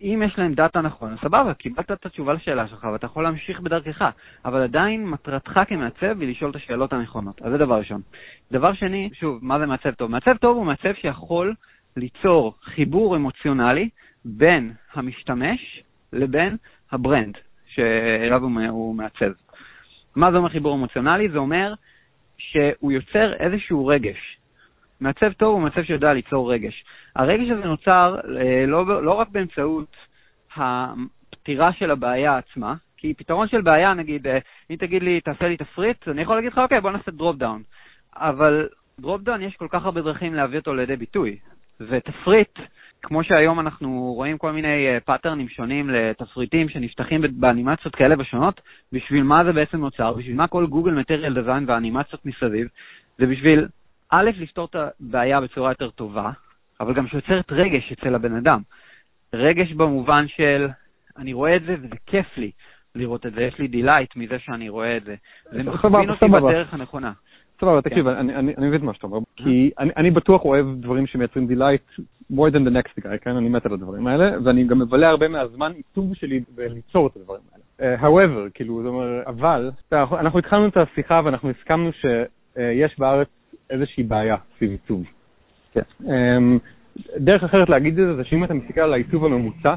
אם 0.00 0.22
יש 0.26 0.38
להם 0.38 0.54
data 0.54 0.80
נכון, 0.80 1.16
סבבה, 1.20 1.54
קיבלת 1.54 1.92
את 1.92 2.06
התשובה 2.06 2.32
לשאלה 2.32 2.68
שלך 2.68 2.84
ואתה 2.92 3.06
יכול 3.06 3.24
להמשיך 3.24 3.60
בדרכך, 3.60 4.10
אבל 4.44 4.62
עדיין 4.62 5.06
מטרתך 5.06 5.60
כמעצב 5.68 6.20
היא 6.20 6.30
לשאול 6.30 6.50
את 6.50 6.56
השאלות 6.56 6.92
הנכונות. 6.92 7.42
אז 7.42 7.52
זה 7.52 7.58
דבר 7.58 7.78
ראשון. 7.78 8.00
דבר 8.52 8.72
שני, 8.72 9.10
שוב, 9.12 9.38
מה 9.42 9.58
זה 9.58 9.66
מעצב 9.66 9.90
טוב? 9.90 10.10
מעצב 10.10 10.36
טוב 10.36 10.56
הוא 10.56 10.66
מעצב 10.66 10.92
שיכול 10.94 11.54
ליצור 11.96 12.54
חיבור 12.62 13.16
אמוציונלי 13.16 13.88
בין 14.24 14.72
המשתמש 14.94 15.82
לבין 16.12 16.56
ה 16.92 16.99
brand 16.99 17.34
שאליו 17.66 18.42
הוא 18.42 18.94
מעצב. 18.94 19.32
מה 20.16 20.30
זה 20.30 20.36
אומר 20.36 20.48
חיבור 20.48 20.74
אמוציונלי? 20.74 21.28
זה 21.28 21.38
אומר 21.38 21.74
שהוא 22.38 22.92
יוצר 22.92 23.32
איזשהו 23.34 23.86
רגש. 23.86 24.36
מעצב 25.00 25.32
טוב 25.32 25.54
הוא 25.54 25.62
מעצב 25.62 25.82
שיודע 25.82 26.12
ליצור 26.12 26.52
רגש. 26.52 26.84
הרגש 27.16 27.50
הזה 27.50 27.64
נוצר 27.64 28.16
אה, 28.38 28.66
לא, 28.66 29.02
לא 29.02 29.12
רק 29.12 29.28
באמצעות 29.28 29.96
הפתירה 30.56 31.72
של 31.72 31.90
הבעיה 31.90 32.38
עצמה, 32.38 32.74
כי 32.96 33.14
פתרון 33.14 33.48
של 33.48 33.60
בעיה, 33.60 33.94
נגיד, 33.94 34.26
אה, 34.26 34.38
אם 34.70 34.76
תגיד 34.76 35.02
לי, 35.02 35.20
תעשה 35.20 35.48
לי 35.48 35.56
תפריט, 35.56 36.08
אני 36.08 36.22
יכול 36.22 36.36
להגיד 36.36 36.52
לך, 36.52 36.58
אוקיי, 36.58 36.80
בוא 36.80 36.90
נעשה 36.90 37.10
drop 37.10 37.36
down. 37.36 37.62
אבל 38.16 38.68
drop 39.00 39.22
down, 39.22 39.42
יש 39.42 39.56
כל 39.56 39.68
כך 39.70 39.84
הרבה 39.84 40.00
דרכים 40.00 40.34
להביא 40.34 40.58
אותו 40.58 40.74
לידי 40.74 40.96
ביטוי. 40.96 41.38
ותפריט, 41.80 42.58
כמו 43.02 43.24
שהיום 43.24 43.60
אנחנו 43.60 44.12
רואים 44.16 44.38
כל 44.38 44.52
מיני 44.52 44.86
pattern 45.04 45.37
ים 45.37 45.46
אה, 45.46 45.52
שונים 45.52 45.90
לתפריטים 45.90 46.68
שנפתחים 46.68 47.20
באנימציות 47.32 47.94
כאלה 47.94 48.14
ושונות, 48.18 48.60
בשביל 48.92 49.22
מה 49.22 49.44
זה 49.44 49.52
בעצם 49.52 49.76
נוצר, 49.76 50.12
בשביל 50.12 50.36
מה 50.36 50.46
כל 50.46 50.66
גוגל 50.66 50.92
material 50.92 51.34
design 51.34 51.64
והאנימציות 51.66 52.26
מסביב, 52.26 52.68
זה 53.18 53.26
בשביל 53.26 53.66
א', 54.10 54.30
לפתור 54.36 54.68
את 54.70 54.76
הבעיה 54.76 55.40
בצורה 55.40 55.70
יותר 55.70 55.90
טובה, 55.90 56.30
אבל 56.80 56.94
גם 56.94 57.06
שיוצרת 57.06 57.52
רגש 57.52 57.92
אצל 57.92 58.14
הבן 58.14 58.36
אדם. 58.36 58.60
רגש 59.34 59.72
במובן 59.72 60.28
של, 60.28 60.68
אני 61.16 61.32
רואה 61.32 61.56
את 61.56 61.62
זה 61.62 61.74
וזה 61.80 61.96
כיף 62.06 62.36
לי 62.36 62.50
לראות 62.94 63.26
את 63.26 63.32
זה, 63.32 63.42
יש 63.42 63.58
לי 63.58 63.68
delight 63.68 64.16
מזה 64.16 64.38
שאני 64.38 64.68
רואה 64.68 64.96
את 64.96 65.04
זה. 65.04 65.14
זה 65.50 65.62
מכווין 65.62 66.10
אותי 66.10 66.24
בדרך 66.28 66.74
הנכונה. 66.74 67.12
סבבה, 67.64 67.82
כן. 67.82 67.90
תקשיב, 67.90 68.08
אני 68.08 68.68
מבין 68.68 68.84
מה 68.84 68.94
שאתה 68.94 69.06
אומר, 69.06 69.18
כי 69.36 69.70
אני 69.78 70.10
בטוח 70.10 70.44
אוהב 70.44 70.66
דברים 70.80 71.06
שמייצרים 71.06 71.46
delight 71.46 71.82
more 72.32 72.50
than 72.50 72.68
the 72.68 72.70
next 72.70 73.04
guy, 73.04 73.18
כן? 73.20 73.36
אני 73.36 73.48
מת 73.48 73.66
על 73.66 73.72
הדברים 73.72 74.06
האלה, 74.06 74.30
ואני 74.44 74.64
גם 74.64 74.78
מבלה 74.78 75.08
הרבה 75.08 75.28
מהזמן 75.28 75.72
עיצוב 75.72 76.14
שלי 76.14 76.40
בליצור 76.54 77.06
את 77.06 77.16
הדברים 77.16 77.42
האלה. 77.52 77.64
Uh, 77.96 78.00
however, 78.00 78.50
כאילו, 78.54 78.82
זאת 78.82 78.88
אומרת, 78.88 79.26
אבל, 79.26 79.70
אנחנו 79.92 80.38
התחלנו 80.38 80.68
את 80.68 80.76
השיחה 80.76 81.20
ואנחנו 81.24 81.50
הסכמנו 81.50 81.90
שיש 81.92 82.98
בארץ 82.98 83.28
איזושהי 83.70 84.02
בעיה 84.02 84.36
סביב 84.56 84.70
עיצוב. 84.70 85.04
כן. 85.72 85.82
אמ, 86.04 86.58
דרך 87.16 87.44
אחרת 87.44 87.68
להגיד 87.68 87.98
את 87.98 88.06
זה, 88.06 88.16
זה 88.16 88.24
שאם 88.24 88.44
אתה 88.44 88.54
מסתכל 88.54 88.80
על 88.80 88.92
העיצוב 88.92 89.24
הממוצע, 89.24 89.74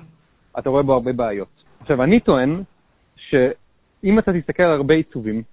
אתה 0.59 0.69
רואה 0.69 0.83
בו 0.83 0.93
הרבה 0.93 1.13
בעיות. 1.13 1.63
עכשיו, 1.79 2.03
אני 2.03 2.19
טוען 2.19 2.61
שאם 3.15 4.19
אתה 4.19 4.33
תסתכל 4.33 4.63
על 4.63 4.71
הרבה 4.71 4.93
עיצובים, 4.93 5.43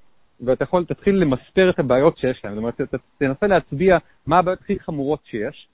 ואתה 0.47 0.65
יכול, 0.65 0.85
תתחיל 0.85 1.15
למספר 1.15 1.71
את 1.71 1.79
הבעיות 1.79 2.19
שיש 2.19 2.41
להם, 2.45 2.55
זאת 2.55 2.59
אומרת, 2.59 2.81
תנסה 3.19 3.47
להצביע 3.47 3.99
מה 4.27 4.39
הבעיות 4.39 4.61
הכי 4.61 4.79
חמורות 4.79 5.21
שיש. 5.25 5.69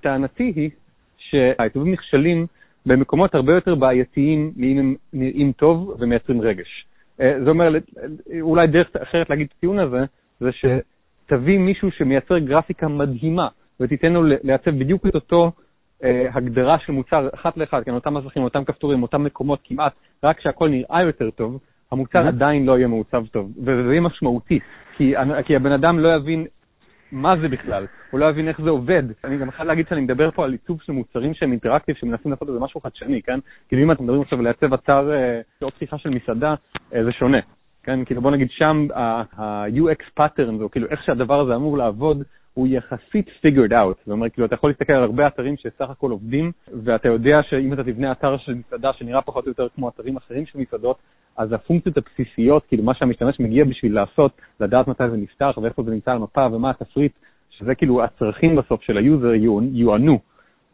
טענתי 0.00 0.52
היא 0.56 0.70
שהעיצובים 1.18 1.92
נכשלים 1.92 2.46
במקומות 2.86 3.34
הרבה 3.34 3.54
יותר 3.54 3.74
בעייתיים 3.74 4.52
מאם 4.56 4.78
הם 4.78 4.94
נראים 5.12 5.52
טוב 5.52 5.96
ומייצרים 5.98 6.40
רגש. 6.40 6.86
אה, 7.20 7.44
זה 7.44 7.50
אומר, 7.50 7.72
אולי 8.40 8.66
דרך 8.66 8.96
אחרת 8.96 9.30
להגיד 9.30 9.46
את 9.50 9.54
הטיעון 9.58 9.78
הזה, 9.78 10.04
זה 10.40 10.52
ש... 10.52 10.64
תביא 11.26 11.58
מישהו 11.58 11.90
שמייצר 11.90 12.38
גרפיקה 12.38 12.88
מדהימה 12.88 13.48
ותיתן 13.80 14.12
לו 14.12 14.22
לעצב 14.42 14.70
בדיוק 14.70 15.06
את 15.06 15.14
אותו 15.14 15.52
אה, 16.04 16.26
הגדרה 16.32 16.78
של 16.78 16.92
מוצר 16.92 17.28
אחת 17.34 17.56
לאחד, 17.56 17.82
כן, 17.84 17.94
אותם 17.94 18.14
מסכים, 18.14 18.42
אותם 18.42 18.64
כפתורים, 18.64 19.02
אותם 19.02 19.24
מקומות 19.24 19.60
כמעט, 19.64 19.92
רק 20.24 20.40
שהכל 20.40 20.68
נראה 20.68 21.02
יותר 21.02 21.30
טוב, 21.30 21.58
המוצר 21.92 22.24
mm-hmm. 22.24 22.28
עדיין 22.28 22.66
לא 22.66 22.78
יהיה 22.78 22.88
מעוצב 22.88 23.26
טוב, 23.26 23.52
וזה 23.62 23.90
יהיה 23.90 24.00
משמעותי, 24.00 24.58
כי, 24.96 25.14
כי 25.44 25.56
הבן 25.56 25.72
אדם 25.72 25.98
לא 25.98 26.16
יבין 26.16 26.46
מה 27.12 27.34
זה 27.40 27.48
בכלל, 27.48 27.86
הוא 28.10 28.20
לא 28.20 28.26
יבין 28.26 28.48
איך 28.48 28.60
זה 28.60 28.70
עובד. 28.70 29.02
אני 29.24 29.38
גם 29.38 29.50
חייב 29.50 29.68
להגיד 29.68 29.86
שאני 29.88 30.00
מדבר 30.00 30.30
פה 30.30 30.44
על 30.44 30.52
עיצוב 30.52 30.82
של 30.82 30.92
מוצרים 30.92 31.34
שהם 31.34 31.50
אינטראקטיב, 31.50 31.96
שמנסים 31.96 32.30
לעשות 32.30 32.48
איזה 32.48 32.60
משהו 32.60 32.80
חדשני, 32.80 33.22
כן? 33.22 33.38
כאילו 33.68 33.82
אם 33.82 33.92
אתם 33.92 34.04
מדברים 34.04 34.22
עכשיו 34.22 34.42
לעצב 34.42 34.74
אתר, 34.74 35.12
אה, 35.12 35.40
או 35.62 35.70
פתיחה 35.70 35.98
של 35.98 36.10
מסעדה, 36.10 36.54
אה, 36.94 37.04
זה 37.04 37.12
שונה. 37.12 37.38
כן, 37.82 38.04
כאילו 38.04 38.22
בוא 38.22 38.30
נגיד 38.30 38.48
שם 38.50 38.86
ה-UX 38.94 40.20
pattern, 40.20 40.62
או 40.62 40.70
כאילו 40.70 40.86
איך 40.88 41.02
שהדבר 41.02 41.40
הזה 41.40 41.54
אמור 41.54 41.78
לעבוד, 41.78 42.22
הוא 42.56 42.68
יחסית 42.68 43.28
figured 43.28 43.70
out. 43.70 43.98
זאת 43.98 44.08
אומרת, 44.08 44.32
כאילו, 44.32 44.46
אתה 44.46 44.54
יכול 44.54 44.70
להסתכל 44.70 44.92
על 44.92 45.02
הרבה 45.02 45.26
אתרים 45.26 45.56
שסך 45.56 45.90
הכל 45.90 46.10
עובדים, 46.10 46.52
ואתה 46.84 47.08
יודע 47.08 47.42
שאם 47.42 47.72
אתה 47.72 47.84
תבנה 47.84 48.12
אתר 48.12 48.36
של 48.36 48.54
מסעדה 48.54 48.92
שנראה 48.92 49.22
פחות 49.22 49.44
או 49.44 49.50
יותר 49.50 49.68
כמו 49.74 49.88
אתרים 49.88 50.16
אחרים 50.16 50.46
של 50.46 50.58
מסעדות, 50.58 50.96
אז 51.36 51.52
הפונקציות 51.52 51.96
הבסיסיות, 51.96 52.64
כאילו 52.68 52.82
מה 52.82 52.94
שהמשתמש 52.94 53.40
מגיע 53.40 53.64
בשביל 53.64 53.94
לעשות, 53.94 54.32
לדעת 54.60 54.88
מתי 54.88 55.10
זה 55.10 55.16
נפתח 55.16 55.58
ואיפה 55.62 55.82
זה 55.82 55.90
נמצא 55.90 56.10
על 56.10 56.16
המפה 56.16 56.46
ומה 56.52 56.70
התפריט, 56.70 57.12
שזה 57.50 57.74
כאילו 57.74 58.04
הצרכים 58.04 58.56
בסוף 58.56 58.82
של 58.82 58.96
ה 58.96 59.03
user 59.03 59.32
יוענו. 59.72 60.18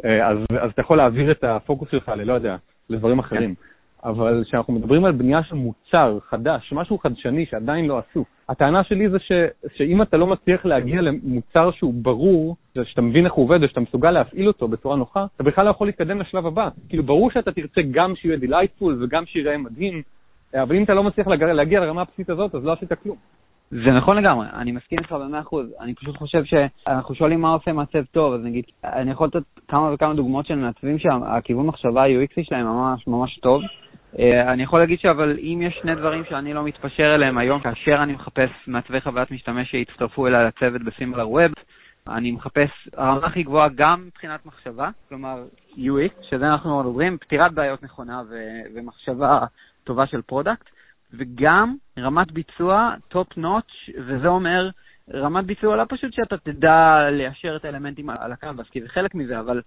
אה, 0.04 0.28
אז, 0.28 0.38
אז 0.60 0.70
אתה 0.70 0.80
יכול 0.80 0.96
להעביר 0.96 1.30
את 1.30 1.44
הפוקוס 1.44 1.88
שלך 1.90 2.08
ללא 2.08 2.32
יודע, 2.32 2.56
לדברים 2.90 3.18
אחרים. 3.18 3.54
כן. 3.54 3.71
אבל 4.04 4.44
כשאנחנו 4.44 4.72
מדברים 4.72 5.04
על 5.04 5.12
בנייה 5.12 5.42
של 5.42 5.54
מוצר 5.54 6.18
חדש, 6.28 6.72
משהו 6.72 6.98
חדשני 6.98 7.46
שעדיין 7.46 7.86
לא 7.86 7.98
עשו, 7.98 8.24
הטענה 8.48 8.84
שלי 8.84 9.08
זה 9.08 9.18
ש, 9.18 9.32
שאם 9.76 10.02
אתה 10.02 10.16
לא 10.16 10.26
מצליח 10.26 10.64
להגיע 10.64 11.00
למוצר 11.00 11.70
שהוא 11.70 11.94
ברור, 11.94 12.56
שאתה 12.84 13.02
מבין 13.02 13.24
איך 13.24 13.32
הוא 13.32 13.44
עובד 13.44 13.62
ושאתה 13.62 13.80
מסוגל 13.80 14.10
להפעיל 14.10 14.48
אותו 14.48 14.68
בצורה 14.68 14.96
נוחה, 14.96 15.26
אתה 15.36 15.42
בכלל 15.42 15.64
לא 15.64 15.70
יכול 15.70 15.86
להתקדם 15.86 16.20
לשלב 16.20 16.46
הבא. 16.46 16.68
כאילו, 16.88 17.02
ברור 17.02 17.30
שאתה 17.30 17.52
תרצה 17.52 17.80
גם 17.90 18.16
שיהיה 18.16 18.36
delightful 18.36 19.04
וגם 19.04 19.26
שיראה 19.26 19.58
מדהים, 19.58 20.02
אבל 20.54 20.76
אם 20.76 20.82
אתה 20.82 20.94
לא 20.94 21.02
מצליח 21.02 21.26
להגיע 21.26 21.80
לרמה 21.80 22.00
הבסיסית 22.00 22.30
הזאת, 22.30 22.54
אז 22.54 22.64
לא 22.64 22.72
עשית 22.72 22.92
כלום. 22.92 23.16
זה 23.70 23.90
נכון 23.90 24.16
לגמרי, 24.16 24.46
אני 24.52 24.72
מסכים 24.72 24.98
איתך 24.98 25.12
במאה 25.12 25.40
אחוז. 25.40 25.66
אני 25.80 25.94
פשוט 25.94 26.16
חושב 26.16 26.44
שאנחנו 26.44 27.14
שואלים 27.14 27.40
מה 27.40 27.52
עושה 27.52 27.72
מעצב 27.72 28.04
טוב, 28.10 28.34
אז 28.34 28.40
נגיד, 28.44 28.64
אני 28.84 29.10
יכול 29.10 29.26
לתת 29.26 29.42
כמה 29.68 29.92
וכמה 29.94 30.14
דוגמאות 30.14 30.46
של 30.46 30.54
מעצבים 30.54 30.98
שהכיוון 30.98 31.66
מחשבה 31.66 32.02
ה-UX 32.02 32.36
י 32.36 32.44
שלהם 32.44 32.66
ממש 32.66 33.06
ממש 33.06 33.38
טוב. 33.42 33.62
אה, 34.18 34.52
אני 34.52 34.62
יכול 34.62 34.80
להגיד 34.80 34.98
שאבל 34.98 35.38
אם 35.38 35.62
יש 35.62 35.78
שני 35.82 35.94
דברים 35.94 36.24
שאני 36.28 36.54
לא 36.54 36.64
מתפשר 36.64 37.14
אליהם 37.14 37.38
היום, 37.38 37.60
כאשר 37.60 38.02
אני 38.02 38.12
מחפש 38.12 38.50
מעצבי 38.66 39.00
חוויית 39.00 39.30
משתמש 39.30 39.70
שיצטרפו 39.70 40.26
אליי 40.26 40.46
לצוות 40.46 40.82
בסימלר 40.82 41.28
ווב, 41.28 41.52
אני 42.08 42.32
מחפש 42.32 42.70
הרמה 42.96 43.26
הכי 43.26 43.42
גבוהה 43.42 43.68
גם 43.74 44.04
מבחינת 44.06 44.46
מחשבה, 44.46 44.90
כלומר 45.08 45.44
UX, 45.76 46.24
שזה 46.30 46.46
אנחנו 46.46 46.80
מדברים, 46.80 47.18
פתירת 47.18 47.52
בעיות 47.52 47.82
נכונה 47.82 48.22
ו- 48.30 48.62
ומחשבה 48.74 49.38
טובה 49.84 50.06
של 50.06 50.22
product, 50.22 50.70
וגם 51.14 51.74
רמת 51.98 52.32
ביצוע 52.32 52.94
top 53.08 53.36
notch, 53.36 53.90
וזה 53.98 54.28
אומר 54.28 54.70
רמת 55.14 55.44
ביצוע 55.44 55.76
לא 55.76 55.84
פשוט 55.88 56.12
שאתה 56.12 56.36
תדע 56.36 57.08
ליישר 57.10 57.56
את 57.56 57.64
האלמנטים 57.64 58.10
על 58.10 58.32
הקנבס, 58.32 58.70
כי 58.70 58.82
זה 58.82 58.88
חלק 58.88 59.14
מזה, 59.14 59.40
אבל 59.40 59.60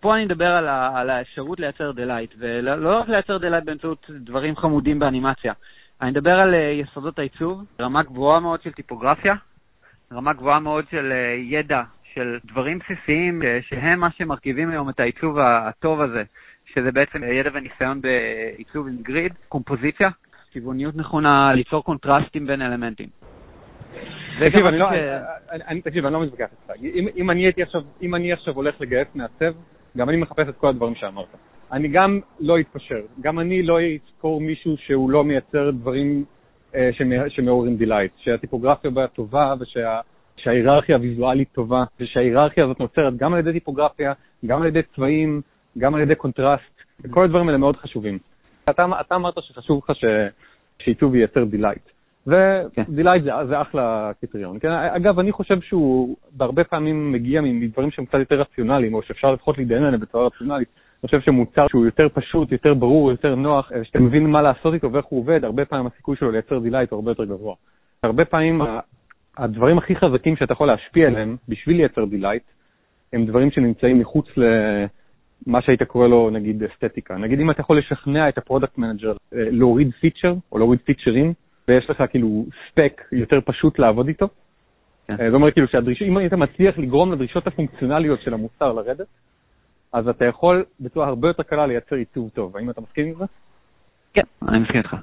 פה 0.00 0.14
אני 0.14 0.24
מדבר 0.24 0.46
על, 0.46 0.68
ה, 0.68 1.00
על 1.00 1.10
האפשרות 1.10 1.60
לייצר 1.60 1.92
delight, 1.92 2.34
ולא 2.38 2.74
לא 2.74 3.00
רק 3.00 3.08
לייצר 3.08 3.38
delight 3.38 3.64
באמצעות 3.64 4.10
דברים 4.10 4.56
חמודים 4.56 4.98
באנימציה. 4.98 5.52
אני 6.00 6.10
מדבר 6.10 6.40
על 6.40 6.54
אה, 6.54 6.60
יסודות 6.60 7.18
העיצוב, 7.18 7.64
רמה 7.80 8.02
גבוהה 8.02 8.40
מאוד 8.40 8.62
של 8.62 8.72
טיפוגרפיה, 8.72 9.34
רמה 10.12 10.32
גבוהה 10.32 10.60
מאוד 10.60 10.84
של 10.90 11.12
אה, 11.12 11.34
ידע, 11.38 11.82
של 12.14 12.38
דברים 12.44 12.78
בסיסיים, 12.78 13.42
אה, 13.42 13.58
שהם 13.62 14.00
מה 14.00 14.10
שמרכיבים 14.10 14.70
היום 14.70 14.88
את 14.88 15.00
העיצוב 15.00 15.38
הטוב 15.38 16.00
הזה, 16.00 16.22
שזה 16.74 16.92
בעצם 16.92 17.24
ידע 17.24 17.50
וניסיון 17.54 18.00
בעיצוב 18.00 18.86
עם 18.86 18.96
grid, 19.02 19.32
קומפוזיציה, 19.48 20.08
כיווניות 20.50 20.96
נכונה, 20.96 21.52
ליצור 21.54 21.84
קונטרסטים 21.84 22.46
בין 22.46 22.62
אלמנטים. 22.62 23.27
תקשיב, 24.46 24.66
אני 24.66 24.78
לא, 24.78 24.88
תקשיב, 25.84 26.04
אני 26.04 26.14
לא 26.14 26.22
מתווכח 26.22 26.48
איתך. 26.52 26.82
אם 27.16 27.30
אני 27.30 27.42
הייתי 27.42 27.62
עכשיו, 27.62 27.82
אם 28.02 28.14
אני 28.14 28.32
עכשיו 28.32 28.54
הולך 28.54 28.80
לגייס 28.80 29.08
מעצב, 29.14 29.52
גם 29.96 30.08
אני 30.08 30.16
מחפש 30.16 30.48
את 30.48 30.56
כל 30.56 30.68
הדברים 30.68 30.94
שאמרת. 30.94 31.26
אני 31.72 31.88
גם 31.88 32.20
לא 32.40 32.60
אתפשר, 32.60 33.00
גם 33.20 33.40
אני 33.40 33.62
לא 33.62 33.78
אשכור 33.82 34.40
מישהו 34.40 34.76
שהוא 34.76 35.10
לא 35.10 35.24
מייצר 35.24 35.70
דברים 35.70 36.24
אה, 36.74 36.90
שמעוררים 37.28 37.76
delight, 37.76 38.12
שהטיפוגרפיה 38.16 38.90
בה 38.90 39.06
טובה 39.06 39.54
ושההיררכיה 39.60 40.96
הוויזואלית 40.96 41.48
טובה, 41.52 41.84
ושההיררכיה 42.00 42.64
הזאת 42.64 42.80
נוצרת 42.80 43.16
גם 43.16 43.34
על 43.34 43.38
ידי 43.38 43.52
טיפוגרפיה, 43.52 44.12
גם 44.46 44.62
על 44.62 44.68
ידי 44.68 44.82
צבעים, 44.94 45.40
גם 45.78 45.94
על 45.94 46.00
ידי 46.00 46.14
קונטרסט, 46.14 46.82
וכל 47.00 47.24
הדברים 47.24 47.48
האלה 47.48 47.58
מאוד 47.58 47.76
חשובים. 47.76 48.18
אתה, 48.70 48.86
אתה 49.00 49.14
אמרת 49.14 49.34
שחשוב 49.40 49.82
לך 49.84 49.96
שעיצוב 50.82 51.14
ייצר 51.14 51.44
delight. 51.44 51.97
ו 52.28 52.40
delight 52.40 53.24
כן. 53.24 53.30
זה, 53.40 53.46
זה 53.48 53.60
אחלה 53.60 54.10
קריטריון. 54.20 54.58
כן, 54.58 54.70
אגב, 54.70 55.18
אני 55.18 55.32
חושב 55.32 55.60
שהוא 55.60 56.16
בהרבה 56.32 56.64
פעמים 56.64 57.12
מגיע 57.12 57.40
מדברים 57.44 57.90
שהם 57.90 58.04
קצת 58.04 58.18
יותר 58.18 58.40
רציונליים, 58.40 58.94
או 58.94 59.02
שאפשר 59.02 59.32
לפחות 59.32 59.58
להתדיין 59.58 59.82
עליהם 59.82 60.00
בצורה 60.00 60.26
רציונלית. 60.26 60.68
אני 61.02 61.06
חושב 61.06 61.20
שמוצר 61.20 61.66
שהוא 61.68 61.84
יותר 61.84 62.08
פשוט, 62.14 62.52
יותר 62.52 62.74
ברור, 62.74 63.10
יותר 63.10 63.34
נוח, 63.34 63.72
אה, 63.72 63.84
שאתה 63.84 63.98
מבין 63.98 64.26
מה 64.26 64.42
לעשות 64.42 64.74
איתו 64.74 64.92
ואיך 64.92 65.06
הוא 65.06 65.20
עובד, 65.20 65.44
הרבה 65.44 65.64
פעמים 65.64 65.86
הסיכוי 65.86 66.16
שלו 66.16 66.30
לייצר 66.30 66.58
delight 66.58 66.90
הוא 66.90 66.96
הרבה 66.96 67.10
יותר 67.10 67.24
גבוה. 67.24 67.54
הרבה 68.02 68.24
פעמים 68.24 68.62
הדברים 69.38 69.78
הכי 69.78 69.96
חזקים 69.96 70.36
שאתה 70.36 70.52
יכול 70.52 70.66
להשפיע 70.66 71.06
עליהם 71.06 71.36
בשביל 71.48 71.76
לייצר 71.76 72.04
delight, 72.04 72.42
הם 73.12 73.26
דברים 73.26 73.50
שנמצאים 73.50 73.98
מחוץ 73.98 74.26
למה 74.36 75.62
שהיית 75.62 75.82
קורא 75.82 76.08
לו 76.08 76.30
נגיד 76.30 76.62
אסתטיקה. 76.62 77.16
נגיד 77.16 77.40
אם 77.40 77.50
אתה 77.50 77.60
יכול 77.60 77.78
לשכנע 77.78 78.28
את 78.28 78.38
ה 78.38 78.43
product 78.43 78.78
manager 78.78 79.12
אה, 79.12 79.14
להוריד 79.32 79.90
feature 80.00 80.34
או 80.52 80.58
להוריד 80.58 80.80
פיצ'רים, 80.84 81.32
ויש 81.68 81.90
לך 81.90 82.02
כאילו 82.10 82.46
spec 82.70 83.02
יותר 83.12 83.38
פשוט 83.44 83.78
לעבוד 83.78 84.08
איתו. 84.08 84.28
כן. 85.08 85.16
אה, 85.20 85.30
זאת 85.30 85.34
אומרת 85.34 85.52
כאילו 85.52 85.68
שהדרישות, 85.68 86.08
אם 86.08 86.16
היית 86.16 86.32
מצליח 86.32 86.78
לגרום 86.78 87.12
לדרישות 87.12 87.46
הפונקציונליות 87.46 88.20
של 88.20 88.34
המוצר 88.34 88.72
לרדת, 88.72 89.06
אז 89.92 90.08
אתה 90.08 90.24
יכול 90.24 90.64
בצורה 90.80 91.06
הרבה 91.06 91.28
יותר 91.28 91.42
קלה 91.42 91.66
לייצר 91.66 91.96
עיצוב 91.96 92.30
טוב. 92.34 92.56
האם 92.56 92.70
אתה 92.70 92.80
מסכים 92.80 93.06
עם 93.06 93.14
זה? 93.14 93.24
כן, 94.14 94.22
אני 94.48 94.58
מסכים 94.58 94.76
איתך. 94.76 94.96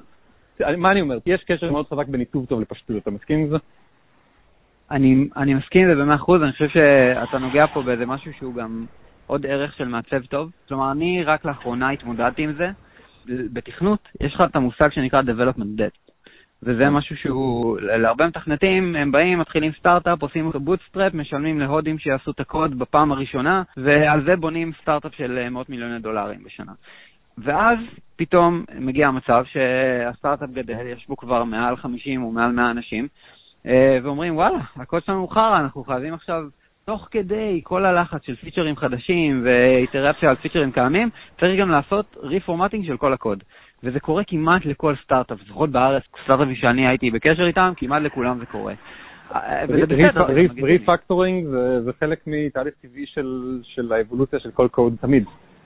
מה 0.76 0.90
אני 0.92 1.00
אומר? 1.00 1.18
יש 1.26 1.44
קשר 1.44 1.70
מאוד 1.70 1.86
חזק 1.86 2.06
בין 2.06 2.20
עיצוב 2.20 2.46
טוב 2.46 2.60
לפשטות, 2.60 2.96
אתה 3.02 3.10
מסכים 3.10 3.38
עם 3.38 3.48
זה? 3.48 3.56
אני, 4.90 5.28
אני 5.36 5.54
מסכים 5.54 5.82
עם 5.82 5.94
זה 5.94 6.02
במאה 6.02 6.14
אחוז, 6.14 6.42
אני 6.42 6.52
חושב 6.52 6.68
שאתה 6.68 7.38
נוגע 7.38 7.66
פה 7.66 7.82
באיזה 7.82 8.06
משהו 8.06 8.32
שהוא 8.32 8.54
גם 8.54 8.86
עוד 9.26 9.46
ערך 9.46 9.76
של 9.76 9.88
מעצב 9.88 10.26
טוב. 10.26 10.50
כלומר, 10.68 10.92
אני 10.92 11.24
רק 11.24 11.44
לאחרונה 11.44 11.90
התמודדתי 11.90 12.42
עם 12.42 12.52
זה. 12.52 12.70
בתכנות 13.52 14.08
יש 14.20 14.34
לך 14.34 14.42
את 14.50 14.56
המושג 14.56 14.92
שנקרא 14.92 15.22
Development 15.22 15.80
Debt. 15.80 16.05
וזה. 16.66 16.90
משהו 16.90 17.16
שהוא, 17.16 17.80
להרבה 17.80 18.26
מתכנתים, 18.26 18.96
הם 18.96 19.12
באים, 19.12 19.38
מתחילים 19.38 19.72
סטארט-אפ, 19.78 20.22
עושים 20.22 20.46
אותו 20.46 20.60
bootstrap, 20.60 21.14
משלמים 21.14 21.60
להודים 21.60 21.98
שיעשו 21.98 22.30
את 22.30 22.40
הקוד 22.40 22.78
בפעם 22.78 23.12
הראשונה, 23.12 23.62
ועל 23.76 24.24
זה 24.24 24.36
בונים 24.36 24.72
סטארט-אפ 24.82 25.14
של 25.14 25.38
אה, 25.38 25.50
מאות 25.50 25.68
מיליוני 25.68 25.98
דולרים 25.98 26.44
בשנה. 26.44 26.72
ואז 27.38 27.78
פתאום 28.16 28.64
מגיע 28.78 29.08
המצב 29.08 29.44
שהסטארט-אפ 29.44 30.50
גדל, 30.50 30.86
יש 30.86 31.06
בו 31.08 31.16
כבר 31.16 31.44
מעל 31.44 31.76
50 31.76 32.22
או 32.22 32.30
מעל 32.30 32.52
100 32.52 32.70
אנשים, 32.70 33.08
אה, 33.66 33.98
ואומרים, 34.02 34.36
וואלה, 34.36 34.58
הקוד 34.76 35.04
שלנו 35.04 35.18
הוא 35.18 35.30
חרא, 35.30 35.60
אנחנו 35.60 35.84
חייבים 35.84 36.14
עכשיו, 36.14 36.42
תוך 36.84 37.08
כדי 37.10 37.60
כל 37.64 37.84
הלחץ 37.84 38.26
של 38.26 38.36
פיצ'רים 38.36 38.76
חדשים 38.76 39.42
ואיטרציה 39.44 40.30
על 40.30 40.36
פיצ'רים 40.36 40.72
קיימים, 40.72 41.10
צריך 41.40 41.60
גם 41.60 41.70
לעשות 41.70 42.16
reformatting 42.22 42.86
של 42.86 42.96
כל 42.96 43.12
הקוד. 43.12 43.42
וזה 43.86 44.00
קורה 44.00 44.24
כמעט 44.24 44.64
לכל 44.64 44.94
סטארט-אפ, 45.04 45.38
לפחות 45.42 45.70
בארץ, 45.70 46.02
סטארט-אפים 46.24 46.54
שאני 46.54 46.88
הייתי 46.88 47.10
בקשר 47.10 47.46
איתם, 47.46 47.72
כמעט 47.76 48.02
לכולם 48.02 48.38
זה 48.38 48.46
קורה. 48.46 48.74
refactoring 50.62 51.46
זה 51.84 51.90
חלק 52.00 52.20
מתהליך 52.26 52.74
טבעי 52.82 53.06
של 53.62 53.92
האבולוציה 53.92 54.38
של 54.38 54.50
כל 54.50 54.68
קוד 54.68 54.96
תמיד. 55.00 55.24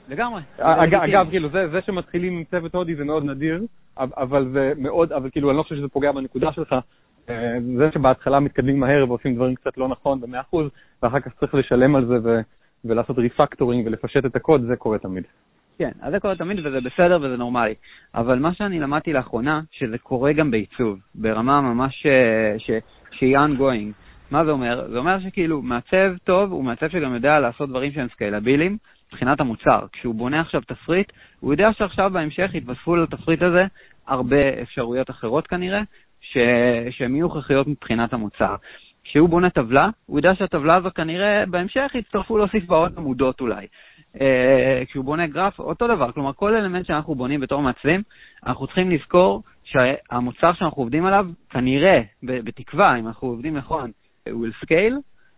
לגמרי. 0.08 0.42
אגב, 0.58 1.30
כאילו, 1.30 1.48
זה 1.48 1.80
שמתחילים 1.86 2.36
עם 2.36 2.44
צוות 2.44 2.74
הודי 2.74 2.94
זה 2.94 3.04
מאוד 3.04 3.24
נדיר, 3.24 3.62
אבל 3.96 4.48
זה 4.52 4.72
מאוד, 4.78 5.12
אבל 5.12 5.30
כאילו, 5.30 5.50
אני 5.50 5.58
לא 5.58 5.62
חושב 5.62 5.76
שזה 5.76 5.88
פוגע 5.88 6.12
בנקודה 6.12 6.52
שלך. 6.52 6.74
אה, 7.28 7.58
זה 7.76 7.88
שבהתחלה 7.94 8.40
מתקדמים 8.40 8.80
מהר 8.80 9.04
ועושים 9.08 9.34
דברים 9.34 9.54
קצת 9.54 9.78
לא 9.78 9.88
נכון 9.88 10.20
ב-100%, 10.20 10.56
ואחר 11.02 11.20
כך 11.20 11.32
צריך 11.40 11.54
לשלם 11.54 11.96
על 11.96 12.04
זה 12.04 12.40
ולעשות 12.84 13.18
refactoring 13.18 13.86
ולפשט 13.86 14.26
את 14.26 14.36
הקוד, 14.36 14.62
זה 14.66 14.76
קורה 14.76 14.98
תמיד. 14.98 15.24
כן, 15.80 15.90
אז 16.00 16.12
זה 16.12 16.20
קורה 16.20 16.36
תמיד 16.36 16.66
וזה 16.66 16.80
בסדר 16.80 17.18
וזה 17.22 17.36
נורמלי. 17.36 17.74
אבל 18.14 18.38
מה 18.38 18.54
שאני 18.54 18.80
למדתי 18.80 19.12
לאחרונה, 19.12 19.60
שזה 19.72 19.98
קורה 19.98 20.32
גם 20.32 20.50
בעיצוב, 20.50 20.98
ברמה 21.14 21.60
ממש 21.60 22.06
אה, 22.06 22.58
ש... 22.58 22.70
שהיא 23.10 23.38
ongoing. 23.38 23.92
מה 24.30 24.44
זה 24.44 24.50
אומר? 24.50 24.88
זה 24.90 24.98
אומר 24.98 25.20
שכאילו 25.20 25.62
מעצב 25.62 26.12
טוב 26.24 26.52
הוא 26.52 26.64
מעצב 26.64 26.88
שגם 26.88 27.14
יודע 27.14 27.40
לעשות 27.40 27.68
דברים 27.68 27.92
שהם 27.92 28.08
scalable-יים 28.12 28.76
מבחינת 29.08 29.40
המוצר. 29.40 29.86
כשהוא 29.92 30.14
בונה 30.14 30.40
עכשיו 30.40 30.60
תפריט, 30.60 31.12
הוא 31.40 31.52
יודע 31.52 31.72
שעכשיו 31.72 32.10
בהמשך 32.10 32.50
יתווספו 32.54 32.96
לתפריט 32.96 33.42
הזה 33.42 33.64
הרבה 34.06 34.40
אפשרויות 34.62 35.10
אחרות 35.10 35.46
כנראה, 35.46 35.82
ש... 36.20 36.38
שהן 36.90 37.14
יהיו 37.14 37.26
הכרחיות 37.26 37.66
מבחינת 37.66 38.12
המוצר. 38.12 38.54
כשהוא 39.04 39.28
בונה 39.28 39.50
טבלה, 39.50 39.88
הוא 40.06 40.18
יודע 40.18 40.34
שהטבלה 40.34 40.76
הזו 40.76 40.88
כנראה 40.94 41.46
בהמשך 41.46 41.90
יצטרפו 41.94 42.38
להוסיף 42.38 42.64
בה 42.64 42.76
עוד 42.76 42.92
עמודות 42.96 43.40
אולי. 43.40 43.66
אה, 44.20 44.82
כשהוא 44.86 45.04
בונה 45.04 45.26
גרף, 45.26 45.58
אותו 45.58 45.86
דבר. 45.86 46.12
כלומר, 46.12 46.32
כל 46.32 46.54
אלמנט 46.54 46.86
שאנחנו 46.86 47.14
בונים 47.14 47.40
בתור 47.40 47.62
מעצבים, 47.62 48.02
אנחנו 48.46 48.66
צריכים 48.66 48.90
לזכור 48.90 49.42
שהמוצר 49.64 50.52
שאנחנו 50.52 50.82
עובדים 50.82 51.06
עליו, 51.06 51.26
כנראה, 51.50 52.00
בתקווה, 52.22 52.98
אם 52.98 53.06
אנחנו 53.06 53.28
עובדים 53.28 53.56
נכון, 53.56 53.90
הוא 54.30 54.46
will 54.46 54.64
scale, 54.64 54.94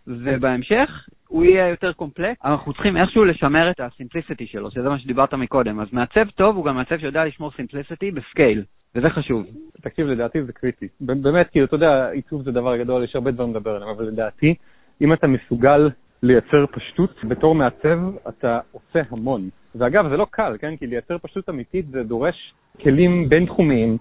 ובהמשך 0.07 1.09
הוא 1.29 1.45
יהיה 1.45 1.69
יותר 1.69 1.93
קומפלקס. 1.93 2.41
אנחנו 2.45 2.73
צריכים 2.73 2.97
איכשהו 2.97 3.25
לשמר 3.25 3.71
את 3.71 3.81
ה 3.80 3.87
simplicity 3.87 4.47
שלו, 4.47 4.71
שזה 4.71 4.88
מה 4.88 4.99
שדיברת 4.99 5.35
מקודם. 5.35 5.81
אז 5.81 5.88
מעצב 5.93 6.31
טוב 6.31 6.57
הוא 6.57 6.64
גם 6.64 6.76
מעצב 6.76 6.99
שיודע 6.99 7.25
לשמור 7.25 7.50
simplicity 7.56 8.11
ב 8.11 8.18
scale, 8.18 8.64
וזה 8.95 9.11
חשוב. 9.11 9.47
תקשיב, 9.81 10.07
לדעתי 10.07 10.43
זה 10.45 10.52
קריטי. 10.52 10.88
באמת, 11.00 11.50
כאילו, 11.50 11.67
אתה 11.67 11.75
יודע, 11.75 12.09
עיצוב 12.11 12.43
זה 12.43 12.52
דבר 12.52 12.76
גדול, 12.76 13.05
יש 13.05 13.17
הרבה 13.17 13.31
דברים 13.31 13.50
לדבר 13.50 13.71
עליהם, 13.71 13.91
אבל 13.91 14.05
לדעתי, 14.05 14.55
אם 15.00 15.12
אתה 15.12 15.26
מסוגל 15.26 15.91
לייצר 16.23 16.67
פשטות 16.67 17.25
בתור 17.25 17.55
מעצב, 17.55 17.99
אתה 18.29 18.61
עושה 18.73 19.00
המון. 19.11 19.49
ואגב, 19.75 20.09
זה 20.11 20.17
לא 20.17 20.26
קל, 20.31 20.57
כן? 20.59 20.76
כי 20.76 20.87
לייצר 20.87 21.19
פשטות 21.19 21.49
אמיתית 21.49 21.87
זה 21.88 22.02
דורש 22.02 22.55
כלים 22.83 23.29
בינתחומיים, 23.29 23.97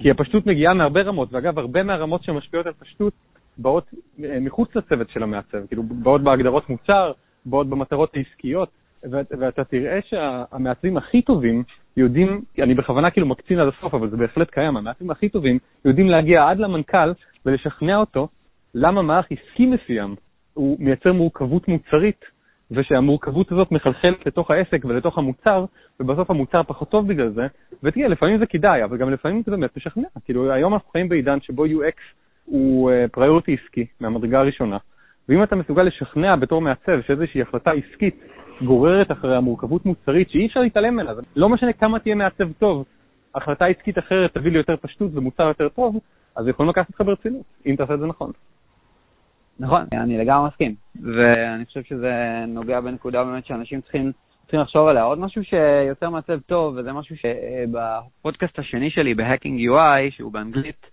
כי 0.00 0.10
הפשטות 0.10 0.46
מגיעה 0.46 0.74
מהרבה 0.74 1.02
רמות, 1.02 1.32
ואגב, 1.32 1.58
הרבה 1.58 1.82
מהרמות 1.82 2.22
שמשפיעות 2.22 2.66
על 2.66 2.72
פשטות 2.72 3.12
באות 3.58 3.90
אה, 4.24 4.40
מחוץ 4.40 4.76
לצוות 4.76 5.10
של 5.10 5.22
המעצב, 5.22 5.66
כאילו 5.66 5.82
באות 5.82 6.22
בהגדרות 6.22 6.70
מוצר, 6.70 7.12
באות 7.46 7.68
במטרות 7.68 8.16
העסקיות, 8.16 8.68
ואתה 9.12 9.64
תראה 9.64 9.98
שהמעצבים 10.08 10.96
הכי 10.96 11.22
טובים 11.22 11.62
יודעים, 11.96 12.40
אני 12.58 12.74
בכוונה 12.74 13.10
כאילו 13.10 13.26
מקצין 13.26 13.58
עד 13.60 13.68
הסוף, 13.68 13.94
אבל 13.94 14.10
זה 14.10 14.16
בהחלט 14.16 14.50
קיים, 14.50 14.76
המעצבים 14.76 15.10
הכי 15.10 15.28
טובים 15.28 15.58
יודעים 15.84 16.08
להגיע 16.08 16.48
עד 16.48 16.58
למנכ"ל 16.58 17.12
ולשכנע 17.46 17.96
אותו 17.96 18.28
למה 18.74 19.02
מערך 19.02 19.26
עסקי 19.30 19.66
מסוים 19.66 20.14
הוא 20.54 20.76
מייצר 20.80 21.12
מורכבות 21.12 21.68
מוצרית, 21.68 22.24
ושהמורכבות 22.70 23.52
הזאת 23.52 23.72
מחלחלת 23.72 24.26
לתוך 24.26 24.50
העסק 24.50 24.84
ולתוך 24.84 25.18
המוצר, 25.18 25.64
ובסוף 26.00 26.30
המוצר 26.30 26.62
פחות 26.62 26.90
טוב 26.90 27.08
בגלל 27.08 27.30
זה, 27.30 27.46
ותראה, 27.82 28.08
לפעמים 28.08 28.38
זה 28.38 28.46
כדאי, 28.46 28.84
אבל 28.84 28.96
גם 28.96 29.10
לפעמים 29.10 29.42
זה 29.46 29.50
באמת 29.50 29.76
משכנע. 29.76 30.08
כאילו, 30.24 30.52
היום 30.52 30.74
אנחנו 30.74 30.90
חיים 30.90 31.08
בעידן 31.08 31.40
שבו 31.40 31.66
UX 31.66 32.00
הוא 32.44 32.90
פריוריטי 33.12 33.54
uh, 33.54 33.60
עסקי 33.60 33.86
מהמדרגה 34.00 34.40
הראשונה, 34.40 34.78
ואם 35.28 35.42
אתה 35.42 35.56
מסוגל 35.56 35.82
לשכנע 35.82 36.36
בתור 36.36 36.60
מעצב 36.60 37.00
שאיזושהי 37.06 37.42
החלטה 37.42 37.70
עסקית 37.70 38.24
גוררת 38.64 39.12
אחרי 39.12 39.36
המורכבות 39.36 39.86
מוצרית 39.86 40.30
שאי 40.30 40.46
אפשר 40.46 40.60
להתעלם 40.60 40.94
ממנה, 40.94 41.12
לא 41.36 41.48
משנה 41.48 41.72
כמה 41.72 41.98
תהיה 41.98 42.14
מעצב 42.14 42.52
טוב, 42.58 42.84
החלטה 43.34 43.66
עסקית 43.66 43.98
אחרת 43.98 44.34
תביא 44.34 44.50
לי 44.50 44.58
יותר 44.58 44.76
פשטות 44.76 45.10
ומוצר 45.14 45.42
יותר 45.42 45.68
טוב, 45.68 45.98
אז 46.36 46.48
יכולים 46.48 46.70
לקחת 46.70 46.88
אותך 46.88 47.00
ברצינות, 47.00 47.42
אם 47.66 47.74
תעשה 47.78 47.94
את 47.94 47.98
זה 47.98 48.06
נכון. 48.06 48.30
נכון, 49.60 49.82
אני 49.92 50.18
לגמרי 50.18 50.48
מסכים, 50.48 50.74
ואני 51.02 51.64
חושב 51.64 51.82
שזה 51.82 52.44
נוגע 52.48 52.80
בנקודה 52.80 53.24
באמת 53.24 53.46
שאנשים 53.46 53.80
צריכים, 53.80 54.12
צריכים 54.42 54.60
לחשוב 54.60 54.88
עליה. 54.88 55.02
עוד 55.02 55.18
משהו 55.18 55.44
שיוצר 55.44 56.10
מעצב 56.10 56.38
טוב, 56.46 56.74
וזה 56.76 56.92
משהו 56.92 57.16
שבפודקאסט 57.16 58.58
השני 58.58 58.90
שלי, 58.90 59.14
ב 59.14 59.21
Hacking 59.21 59.70
UI, 59.70 60.16
שהוא 60.16 60.32
באנגלית, 60.32 60.86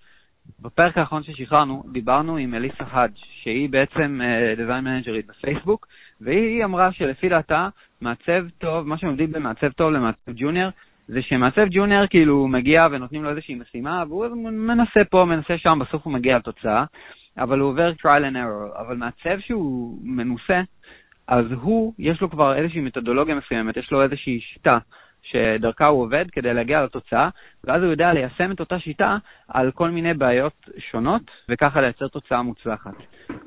בפרק 0.60 0.98
האחרון 0.98 1.24
ששחררנו, 1.24 1.84
דיברנו 1.92 2.38
עם 2.38 2.54
אליסה 2.54 2.84
האג', 2.92 3.12
שהיא 3.16 3.70
בעצם 3.70 4.20
דיזיין 4.58 4.88
uh, 4.88 4.90
מנג'רית 4.90 5.28
בפייסבוק, 5.28 5.88
והיא 6.22 6.66
אמרה 6.66 6.92
שלפי 6.92 7.30
דעתה, 7.30 7.70
מעצב 8.02 8.46
טוב, 8.58 8.88
מה 8.88 8.98
שמבדיל 8.98 9.26
בין 9.26 9.44
מעצב 9.44 9.72
טוב 9.72 9.92
למעצב 9.92 10.32
junior, 10.36 10.70
זה 11.08 11.22
שמעצב 11.22 11.66
junior 11.72 12.08
כאילו 12.08 12.48
מגיע 12.48 12.88
ונותנים 12.92 13.24
לו 13.24 13.30
איזושהי 13.30 13.56
משימה, 13.56 14.04
והוא 14.08 14.28
מנסה 14.52 15.00
פה, 15.10 15.26
מנסה 15.26 15.58
שם, 15.58 15.80
בסוף 15.82 16.06
הוא 16.06 16.14
מגיע 16.14 16.38
לתוצאה, 16.38 16.84
אבל 17.38 17.60
הוא 17.60 17.70
עובר 17.70 17.91
trial 17.91 18.24
and 18.32 18.36
error. 18.36 18.79
אבל 18.79 18.98
מעצב 18.98 19.39
שהוא 19.39 20.00
מנוסה, 20.03 20.62
אז 21.27 21.46
הוא, 21.51 21.94
יש 22.00 22.22
לו 22.22 22.29
כבר 22.29 22.56
איזושהי 22.56 22.82
מתודולוגיה 22.82 23.36
מסוימת, 23.36 23.77
יש 23.77 23.91
לו 23.91 24.03
איזושהי 24.03 24.39
שיטה 24.39 24.77
שדרכה 25.32 25.86
הוא 25.86 26.01
עובד 26.01 26.25
כדי 26.32 26.53
להגיע 26.53 26.84
לתוצאה, 26.84 27.29
ואז 27.63 27.84
הוא 27.84 27.91
יודע 27.91 28.13
ליישם 28.13 28.51
את 28.51 28.60
אותה 28.60 28.79
שיטה 28.79 29.17
על 29.48 29.72
כל 29.72 29.89
מיני 29.89 30.13
בעיות 30.13 30.70
שונות, 30.77 31.22
וככה 31.50 31.82
לייצר 31.82 32.08
תוצאה 32.08 32.41
מוצלחת. 32.41 32.94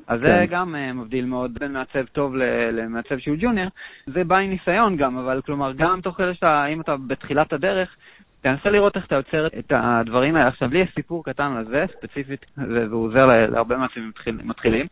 אז 0.07 0.19
כן. 0.19 0.27
זה 0.27 0.45
גם 0.49 0.75
uh, 0.75 0.93
מבדיל 0.93 1.25
מאוד 1.25 1.53
בין 1.59 1.73
מעצב 1.73 2.05
טוב 2.11 2.35
למעצב 2.71 3.19
שהוא 3.19 3.37
ג'וניור. 3.39 3.69
זה 4.05 4.23
בא 4.23 4.37
עם 4.37 4.49
ניסיון 4.49 4.97
גם, 4.97 5.17
אבל 5.17 5.41
כלומר, 5.41 5.71
גם 5.73 6.01
תוך 6.01 6.17
כדי 6.17 6.33
שאתה, 6.33 6.65
אם 6.65 6.81
אתה 6.81 6.95
בתחילת 7.07 7.53
הדרך, 7.53 7.95
תנסה 8.41 8.69
לראות 8.69 8.95
איך 8.95 9.05
אתה 9.05 9.15
יוצר 9.15 9.47
את 9.47 9.71
הדברים 9.75 10.35
האלה. 10.35 10.47
עכשיו, 10.47 10.69
לי 10.73 10.79
יש 10.79 10.89
סיפור 10.95 11.23
קטן 11.23 11.53
על 11.57 11.65
זה, 11.65 11.85
ספציפית, 11.97 12.45
והוא 12.57 13.05
עוזר 13.05 13.25
להרבה 13.25 13.77
מעצבים 13.77 14.11
מתחילים. 14.43 14.87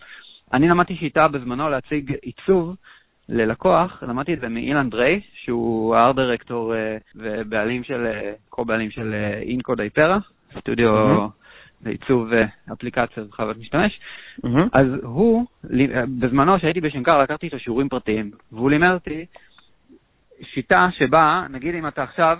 אני 0.53 0.69
למדתי 0.69 0.95
שיטה 0.95 1.27
בזמנו 1.27 1.69
להציג 1.69 2.15
עיצוב 2.21 2.75
ללקוח, 3.29 4.03
למדתי 4.07 4.33
את 4.33 4.39
זה 4.39 4.49
מאילן 4.49 4.89
דריי, 4.89 5.21
שהוא 5.33 5.95
דירקטור 6.15 6.75
אה, 6.75 6.97
ובעלים 7.15 7.83
של, 7.83 8.07
קו-בעלים 8.49 8.91
של 8.91 9.13
אינקוד 9.41 9.79
אייפרה, 9.79 10.17
סטודיו 10.59 11.27
לעיצוב 11.85 12.33
אה, 12.33 12.45
אפליקציה 12.73 13.23
וחוות 13.23 13.57
משתמש. 13.57 13.99
אז 14.73 14.87
הוא, 15.03 15.45
בזמנו 16.19 16.57
כשהייתי 16.57 16.81
בשנקר, 16.81 17.21
לקחתי 17.21 17.45
איתו 17.45 17.59
שיעורים 17.59 17.89
פרטיים, 17.89 18.31
והוא 18.51 18.69
לימד 18.69 18.91
אותי 18.91 19.25
שיטה 20.41 20.89
שבה, 20.91 21.45
נגיד 21.49 21.75
אם 21.75 21.87
אתה 21.87 22.03
עכשיו 22.03 22.37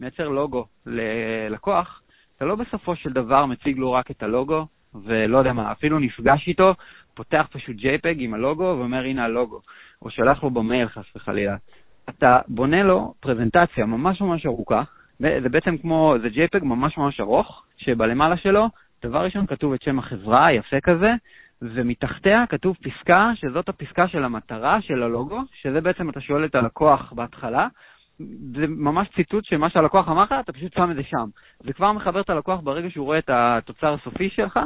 מייצר 0.00 0.28
לוגו 0.28 0.66
ללקוח, 0.86 2.02
אתה 2.36 2.44
לא 2.44 2.54
בסופו 2.54 2.96
של 2.96 3.12
דבר 3.12 3.46
מציג 3.46 3.78
לו 3.78 3.92
רק 3.92 4.10
את 4.10 4.22
הלוגו, 4.22 4.66
ולא 4.94 5.38
יודע 5.38 5.52
מה, 5.52 5.72
אפילו 5.72 5.98
נפגש 5.98 6.48
איתו, 6.48 6.74
פותח 7.14 7.46
פשוט 7.52 7.76
JPEG 7.76 8.16
עם 8.18 8.34
הלוגו 8.34 8.62
ואומר 8.78 9.04
הנה 9.04 9.24
הלוגו, 9.24 9.60
או 10.02 10.10
שולח 10.10 10.42
לו 10.42 10.50
במייל 10.50 10.88
חס 10.88 11.04
וחלילה. 11.16 11.56
אתה 12.08 12.38
בונה 12.48 12.82
לו 12.82 13.14
פרזנטציה 13.20 13.86
ממש 13.86 14.20
ממש 14.20 14.46
ארוכה, 14.46 14.82
זה 15.18 15.48
בעצם 15.50 15.78
כמו, 15.78 16.14
זה 16.22 16.28
JPEG 16.28 16.64
ממש 16.64 16.98
ממש 16.98 17.20
ארוך, 17.20 17.62
שבלמעלה 17.76 18.36
שלו, 18.36 18.68
דבר 19.02 19.24
ראשון 19.24 19.46
כתוב 19.46 19.72
את 19.72 19.82
שם 19.82 19.98
החברה, 19.98 20.52
יפה 20.52 20.80
כזה, 20.80 21.12
ומתחתיה 21.62 22.44
כתוב 22.48 22.76
פסקה, 22.82 23.30
שזאת 23.34 23.68
הפסקה 23.68 24.08
של 24.08 24.24
המטרה 24.24 24.80
של 24.80 25.02
הלוגו, 25.02 25.40
שזה 25.62 25.80
בעצם 25.80 26.10
אתה 26.10 26.20
שואל 26.20 26.44
את 26.44 26.54
הלקוח 26.54 27.12
בהתחלה, 27.12 27.68
זה 28.56 28.66
ממש 28.66 29.08
ציטוט 29.16 29.44
של 29.44 29.56
מה 29.56 29.70
שהלקוח 29.70 30.08
אמר 30.08 30.22
לך, 30.22 30.34
אתה 30.40 30.52
פשוט 30.52 30.72
שם 30.72 30.90
את 30.90 30.96
זה 30.96 31.02
שם. 31.02 31.28
זה 31.60 31.72
כבר 31.72 31.92
מחבר 31.92 32.20
את 32.20 32.30
הלקוח 32.30 32.60
ברגע 32.60 32.90
שהוא 32.90 33.04
רואה 33.04 33.18
את 33.18 33.30
התוצר 33.32 33.94
הסופי 33.94 34.30
שלך, 34.30 34.60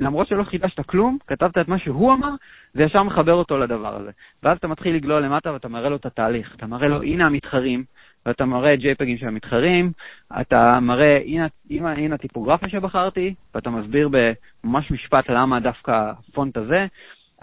למרות 0.00 0.28
שלא 0.28 0.44
חידשת 0.44 0.86
כלום, 0.86 1.18
כתבת 1.26 1.58
את 1.58 1.68
מה 1.68 1.78
שהוא 1.78 2.12
אמר, 2.12 2.34
זה 2.74 2.82
ישר 2.82 3.02
מחבר 3.02 3.34
אותו 3.34 3.58
לדבר 3.58 3.96
הזה. 3.96 4.10
ואז 4.42 4.58
אתה 4.58 4.68
מתחיל 4.68 4.94
לגלול 4.94 5.22
למטה 5.22 5.52
ואתה 5.52 5.68
מראה 5.68 5.88
לו 5.88 5.96
את 5.96 6.06
התהליך. 6.06 6.54
אתה 6.56 6.66
מראה 6.66 6.88
לו, 6.88 7.02
הנה 7.02 7.26
המתחרים, 7.26 7.84
ואתה 8.26 8.44
מראה 8.44 8.74
JPEGים 8.74 9.20
של 9.20 9.26
המתחרים, 9.26 9.92
אתה 10.40 10.80
מראה, 10.80 11.18
הנה, 11.24 11.46
הנה, 11.70 11.92
הנה 11.92 12.14
הטיפוגרפיה 12.14 12.68
שבחרתי, 12.68 13.34
ואתה 13.54 13.70
מסביר 13.70 14.08
בממש 14.08 14.90
משפט 14.90 15.30
למה 15.30 15.60
דווקא 15.60 16.12
הפונט 16.28 16.56
הזה, 16.56 16.86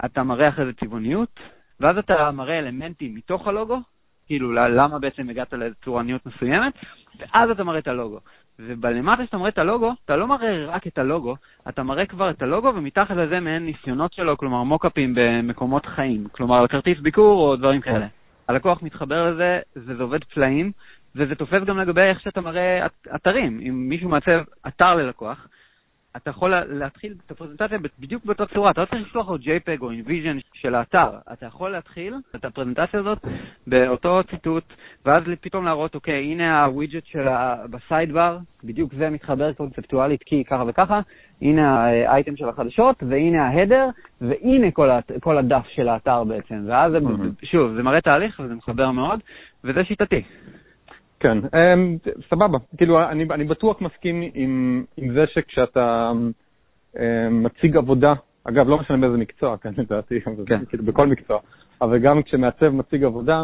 אתה 0.04 0.22
מראה 0.22 0.48
אחרי 0.48 0.64
זה 0.64 0.72
צבעוניות, 0.72 1.40
ואז 1.80 1.98
אתה 1.98 2.30
מראה 2.30 2.58
אלמנטים 2.58 3.14
מתוך 3.14 3.48
הלוגו, 3.48 3.80
כאילו 4.28 4.52
למה 4.52 4.98
בעצם 4.98 5.30
הגעת 5.30 5.52
לצורניות 5.52 6.26
מסוימת, 6.26 6.72
ואז 7.18 7.50
אתה 7.50 7.64
מראה 7.64 7.78
את 7.78 7.88
הלוגו. 7.88 8.18
ובלמטה 8.58 9.24
שאתה 9.24 9.38
מראה 9.38 9.48
את 9.48 9.58
הלוגו, 9.58 9.92
אתה 10.04 10.16
לא 10.16 10.26
מראה 10.26 10.66
רק 10.66 10.86
את 10.86 10.98
הלוגו, 10.98 11.36
אתה 11.68 11.82
מראה 11.82 12.06
כבר 12.06 12.30
את 12.30 12.42
הלוגו, 12.42 12.72
ומתחת 12.74 13.16
לזה 13.16 13.40
מעין 13.40 13.64
ניסיונות 13.64 14.12
שלו, 14.12 14.36
כלומר 14.36 14.62
מוקאפים 14.62 15.12
במקומות 15.16 15.86
חיים, 15.86 16.26
כלומר 16.32 16.66
כרטיס 16.66 16.98
ביקור 16.98 17.48
או 17.48 17.56
דברים 17.56 17.80
כאלה. 17.80 18.06
הלקוח 18.48 18.82
מתחבר 18.82 19.30
לזה, 19.30 19.58
וזה 19.76 20.02
עובד 20.02 20.24
פלאים, 20.24 20.72
וזה 21.16 21.34
תופס 21.34 21.62
גם 21.66 21.78
לגבי 21.78 22.00
איך 22.00 22.20
שאתה 22.20 22.40
מראה 22.40 22.86
אתרים. 23.14 23.60
אם 23.68 23.88
מישהו 23.88 24.08
מעצב 24.08 24.40
אתר 24.66 24.94
ללקוח, 24.94 25.46
אתה 26.16 26.30
יכול 26.30 26.54
להתחיל 26.68 27.14
את 27.26 27.30
הפרזנטציה 27.30 27.78
בדיוק 27.98 28.24
באותה 28.24 28.46
צורה, 28.46 28.70
אתה 28.70 28.80
לא 28.80 28.86
צריך 28.86 29.08
לשלוח 29.08 29.28
לו 29.28 29.36
JPEG 29.36 29.80
או 29.80 29.92
InVision 29.92 30.40
של 30.54 30.74
האתר, 30.74 31.10
אתה 31.32 31.46
יכול 31.46 31.70
להתחיל 31.70 32.14
את 32.36 32.44
הפרזנטציה 32.44 33.00
הזאת 33.00 33.18
באותו 33.66 34.20
ציטוט, 34.30 34.64
ואז 35.06 35.22
פתאום 35.40 35.64
להראות, 35.64 35.94
אוקיי, 35.94 36.24
הנה 36.24 36.64
הווידג'ט 36.64 37.06
של 37.06 37.26
בסיידבר, 37.70 38.38
בדיוק 38.64 38.94
זה 38.94 39.10
מתחבר 39.10 39.52
קונספטואלית 39.52 40.22
כי 40.22 40.44
ככה 40.44 40.64
וככה, 40.66 41.00
הנה 41.42 41.84
האייטם 41.84 42.36
של 42.36 42.48
החדשות, 42.48 43.02
והנה 43.08 43.48
ההדר, 43.48 43.86
והנה 44.20 44.70
כל, 44.70 44.88
כל 45.20 45.38
הדף 45.38 45.66
של 45.68 45.88
האתר 45.88 46.24
בעצם, 46.24 46.64
ואז 46.66 46.92
זה, 46.92 46.98
mm-hmm. 46.98 47.46
שוב, 47.46 47.74
זה 47.76 47.82
מראה 47.82 48.00
תהליך 48.00 48.40
וזה 48.44 48.54
מחבר 48.54 48.90
מאוד, 48.90 49.20
וזה 49.64 49.84
שיטתי. 49.84 50.22
כן, 51.20 51.38
um, 51.38 52.10
סבבה. 52.30 52.58
כאילו, 52.76 53.08
אני, 53.08 53.26
אני 53.30 53.44
בטוח 53.44 53.80
מסכים 53.80 54.22
עם, 54.34 54.84
עם 54.96 55.12
זה 55.14 55.24
שכשאתה 55.26 56.12
um, 56.94 56.98
מציג 57.30 57.76
עבודה, 57.76 58.14
אגב, 58.44 58.68
לא 58.68 58.78
משנה 58.78 58.96
באיזה 58.96 59.16
מקצוע, 59.16 59.56
כן, 59.56 59.70
לדעתי, 59.76 60.20
כן. 60.46 60.64
כאילו 60.64 60.84
בכל 60.84 61.06
מקצוע, 61.06 61.38
אבל 61.82 61.98
גם 61.98 62.22
כשמעצב 62.22 62.68
מציג 62.68 63.04
עבודה, 63.04 63.42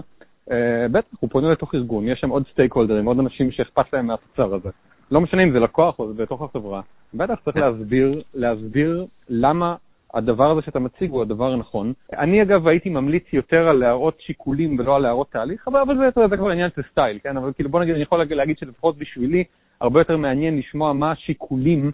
uh, 0.49 0.53
בטח, 0.93 1.09
הוא 1.21 1.31
פונה 1.31 1.53
לתוך 1.53 1.75
ארגון, 1.75 2.09
יש 2.09 2.21
שם 2.21 2.29
עוד 2.29 2.45
סטייק 2.53 2.73
הולדרים, 2.73 3.07
עוד 3.07 3.19
אנשים 3.19 3.51
שאכפת 3.51 3.93
להם 3.93 4.07
מהתוצר 4.07 4.55
הזה. 4.55 4.71
לא 5.11 5.21
משנה 5.21 5.43
אם 5.43 5.53
זה 5.53 5.61
לקוח 5.61 5.99
או 5.99 6.13
זה 6.13 6.23
בתוך 6.23 6.43
החברה, 6.43 6.81
בטח 7.15 7.35
צריך 7.45 7.57
להסביר, 7.57 8.23
להסביר 8.35 9.07
למה 9.29 9.77
הדבר 10.15 10.51
הזה 10.51 10.63
שאתה 10.63 10.79
מציג 10.79 11.11
הוא 11.11 11.23
הדבר 11.23 11.53
הנכון. 11.53 11.93
אני 12.13 12.43
אגב 12.43 12.69
הייתי 12.69 12.91
ממליץ 12.91 13.25
יותר 13.33 13.69
על 13.69 13.77
להראות 13.77 14.21
שיקולים 14.21 14.79
ולא 14.79 14.97
על 14.97 15.03
להראות 15.03 15.31
תהליך, 15.31 15.69
אבל, 15.69 15.81
אבל 15.81 15.97
זה, 15.99 16.29
זה 16.31 16.37
כבר 16.37 16.51
עניין 16.51 16.71
של 16.77 16.83
סטייל, 16.91 17.19
כן? 17.23 17.37
אבל 17.37 17.53
כאילו 17.53 17.71
בוא 17.71 17.81
נגיד, 17.81 17.95
אני 17.95 18.03
יכול 18.03 18.25
להגיד 18.31 18.59
שלפחות 18.59 18.99
בשבילי, 18.99 19.45
הרבה 19.81 20.01
יותר 20.01 20.17
מעניין 20.17 20.59
לשמוע 20.59 20.93
מה 20.93 21.11
השיקולים, 21.11 21.91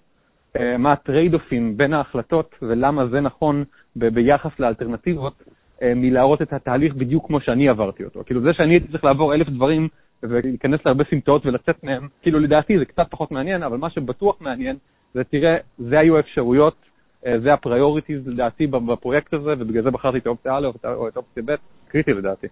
אה, 0.56 0.78
מה 0.78 0.92
ה 0.92 0.99
trade-off-ים 0.99 1.76
בין 1.76 1.94
ההחלטות 1.94 2.54
ולמה 2.62 3.06
זה 3.06 3.20
נכון 3.20 3.64
ב- 3.96 4.08
ביחס 4.08 4.50
לאלטרנטיבות, 4.58 5.42
אה, 5.82 5.92
מלהראות 5.96 6.42
את 6.42 6.52
התהליך 6.52 6.94
בדיוק 6.94 7.26
כמו 7.26 7.40
שאני 7.40 7.68
עברתי 7.68 8.04
אותו. 8.04 8.22
כאילו 8.26 8.40
זה 8.40 8.52
שאני 8.52 8.72
הייתי 8.72 8.88
צריך 8.88 9.04
לעבור 9.04 9.34
אלף 9.34 9.48
דברים 9.48 9.88
ולהיכנס 10.22 10.80
להרבה 10.86 11.04
סמטאות 11.10 11.46
ולצאת 11.46 11.84
מהם, 11.84 12.08
כאילו 12.22 12.38
לדעתי 12.38 12.78
זה 12.78 12.84
קצת 12.84 13.06
פחות 13.10 13.30
מעניין, 13.30 13.62
אבל 13.62 13.76
מה 13.76 13.90
שבטוח 13.90 14.40
מעניין 14.40 14.76
זה 15.14 15.24
תראה, 15.24 15.56
זה 15.78 15.98
היו 15.98 16.16
האפשרויות, 16.16 16.89
זה 17.22 17.52
ה 17.52 17.59
priorities 17.59 18.28
לדעתי 18.28 18.66
בפרויקט 18.66 19.34
הזה, 19.34 19.54
ובגלל 19.58 19.82
זה 19.82 19.90
בחרתי 19.90 20.18
את 20.18 20.26
האופציה 20.26 20.56
א' 20.56 20.66
או 20.84 21.08
את 21.08 21.16
האופציה 21.16 21.42
ב', 21.46 21.54
קריטי 21.88 22.12
לדעתי. 22.12 22.46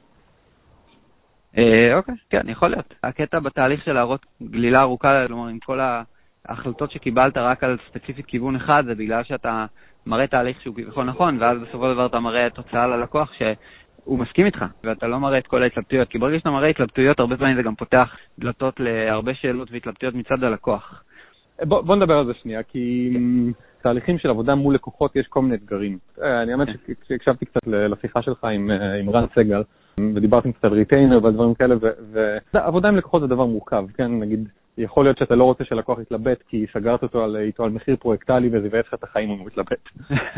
אוקיי, 1.95 2.15
כן, 2.31 2.49
יכול 2.49 2.69
להיות. 2.69 2.95
הקטע 3.05 3.39
בתהליך 3.39 3.85
של 3.85 3.93
להראות 3.93 4.27
גלילה 4.43 4.81
ארוכה, 4.81 5.25
כלומר, 5.27 5.49
עם 5.49 5.59
כל 5.59 5.81
ההחלטות 6.47 6.91
שקיבלת 6.91 7.37
רק 7.37 7.65
על 7.65 7.77
ספציפית 7.91 8.27
כיוון 8.27 8.57
אחד, 8.57 8.83
זה 8.87 8.95
בגלל 8.95 9.25
שאתה 9.25 9.67
מראה 10.07 10.27
תהליך 10.27 10.61
שהוא 10.61 10.75
כביכול 10.75 11.05
נכון, 11.05 11.43
ואז 11.43 11.59
בסופו 11.59 11.89
של 11.89 11.95
דבר 11.95 12.07
אתה 12.07 12.21
מראה 12.21 12.51
תוצאה 12.51 12.87
ללקוח 12.87 13.33
שהוא 13.33 14.19
מסכים 14.19 14.47
איתך, 14.47 14.65
ואתה 14.85 15.07
לא 15.07 15.19
מראה 15.19 15.39
את 15.39 15.47
כל 15.47 15.63
ההתלבטויות, 15.63 16.09
כי 16.09 16.19
ברגע 16.19 16.39
שאתה 16.39 16.51
מראה 16.51 16.69
התלבטויות, 16.69 17.21
הרבה 17.21 17.37
פעמים 17.37 17.57
זה 17.57 17.63
גם 17.63 17.75
פותח 17.75 18.17
דלתות 18.39 18.81
להרבה 18.81 19.35
שאלות 19.35 19.73
והתלבטויות 19.73 20.15
מצד 20.15 20.45
הלקוח. 20.45 21.03
בוא, 21.63 21.81
בוא 21.81 21.97
נדבר 21.97 22.19
על 22.19 22.27
זה 22.27 22.35
שנייה, 22.35 22.63
כי 22.63 23.11
תהליכים 23.83 24.19
של 24.19 24.31
עבודה 24.31 24.55
מול 24.55 24.75
לקוחות 24.75 25.17
יש 25.17 25.27
כל 25.27 25.43
מיני 25.43 25.55
אתגרים. 25.55 25.99
אה, 26.23 26.43
אני 26.43 26.53
האמת 26.53 26.69
כן. 26.69 26.93
שהקשבתי 27.09 27.47
קצת 27.47 27.61
לשיחה 27.67 28.23
שלך 28.23 28.45
עם, 28.45 28.71
אה, 28.71 28.95
עם 28.95 29.11
רן 29.11 29.25
סגל, 29.35 29.63
ודיברתם 30.15 30.53
קצת 30.53 30.65
על 30.65 30.73
ריטיינר 30.73 31.21
ועל 31.23 31.33
דברים 31.33 31.55
כאלה, 31.55 31.75
ועבודה 32.55 32.89
עם 32.89 32.97
לקוחות 32.97 33.23
זה 33.23 33.27
דבר 33.27 33.45
מורכב, 33.45 33.85
כן? 33.97 34.19
נגיד, 34.19 34.49
יכול 34.79 35.05
להיות 35.05 35.19
שאתה 35.19 35.35
לא 35.35 35.45
רוצה 35.45 35.65
שלקוח 35.65 35.99
יתלבט 35.99 36.43
כי 36.49 36.67
סגרת 36.73 37.03
אותו 37.03 37.25
על, 37.25 37.37
איתו 37.37 37.65
על 37.65 37.71
מחיר 37.71 37.97
פרויקטלי 37.97 38.49
וזה 38.53 38.67
יבאס 38.67 38.85
לך 38.87 38.95
את 38.95 39.05
החיים 39.05 39.31
אם 39.31 39.39
הוא 39.39 39.49
יתלבט. 39.49 39.89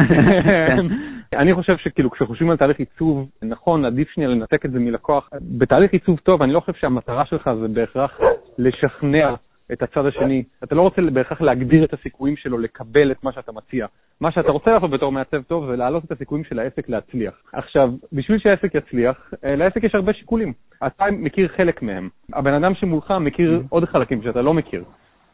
כן. 0.09 0.87
אני 1.43 1.55
חושב 1.55 1.77
שכאילו 1.77 2.11
כשחושבים 2.11 2.51
על 2.51 2.57
תהליך 2.57 2.79
עיצוב, 2.79 3.29
נכון, 3.43 3.85
עדיף 3.85 4.09
שנייה 4.09 4.31
לנתק 4.31 4.67
את 4.67 4.71
זה 4.71 4.79
מלקוח. 4.79 5.31
בתהליך 5.41 5.93
עיצוב 5.93 6.19
טוב, 6.19 6.43
אני 6.43 6.53
לא 6.53 6.61
חושב 6.61 6.73
שהמטרה 6.73 7.25
שלך 7.27 7.51
זה 7.61 7.69
בהכרח 7.69 8.21
לשכנע 8.59 9.35
את 9.73 9.83
הצד 9.83 10.07
השני. 10.07 10.43
אתה 10.65 10.75
לא 10.75 10.83
רוצה 10.83 11.03
בהכרח 11.13 11.41
להגדיר 11.41 11.85
את 11.85 11.93
הסיכויים 11.93 12.37
שלו 12.37 12.59
לקבל 12.59 13.13
את 13.13 13.25
מה 13.25 13.33
שאתה 13.33 13.53
מציע. 13.53 13.87
מה 14.21 14.33
שאתה 14.33 14.51
רוצה 14.51 14.71
לעשות 14.71 14.91
בתור 14.91 15.13
מעצב 15.13 15.43
טוב 15.43 15.71
זה 15.71 15.77
להעלות 15.77 16.05
את 16.05 16.13
הסיכויים 16.13 16.45
של 16.45 16.59
העסק 16.59 16.89
להצליח. 16.89 17.35
עכשיו, 17.53 17.93
בשביל 18.13 18.39
שהעסק 18.39 18.75
יצליח, 18.75 19.33
אה, 19.45 19.57
לעסק 19.57 19.85
יש 19.85 19.95
הרבה 19.95 20.13
שיקולים. 20.13 20.53
אתה 20.87 21.05
מכיר 21.13 21.49
חלק 21.49 21.83
מהם. 21.83 22.09
הבן 22.33 22.55
אדם 22.55 22.75
שמולך 22.75 23.15
מכיר 23.21 23.59
mm-hmm. 23.59 23.67
עוד 23.69 23.85
חלקים 23.85 24.23
שאתה 24.23 24.43
לא 24.43 24.55
מכיר. 24.55 24.85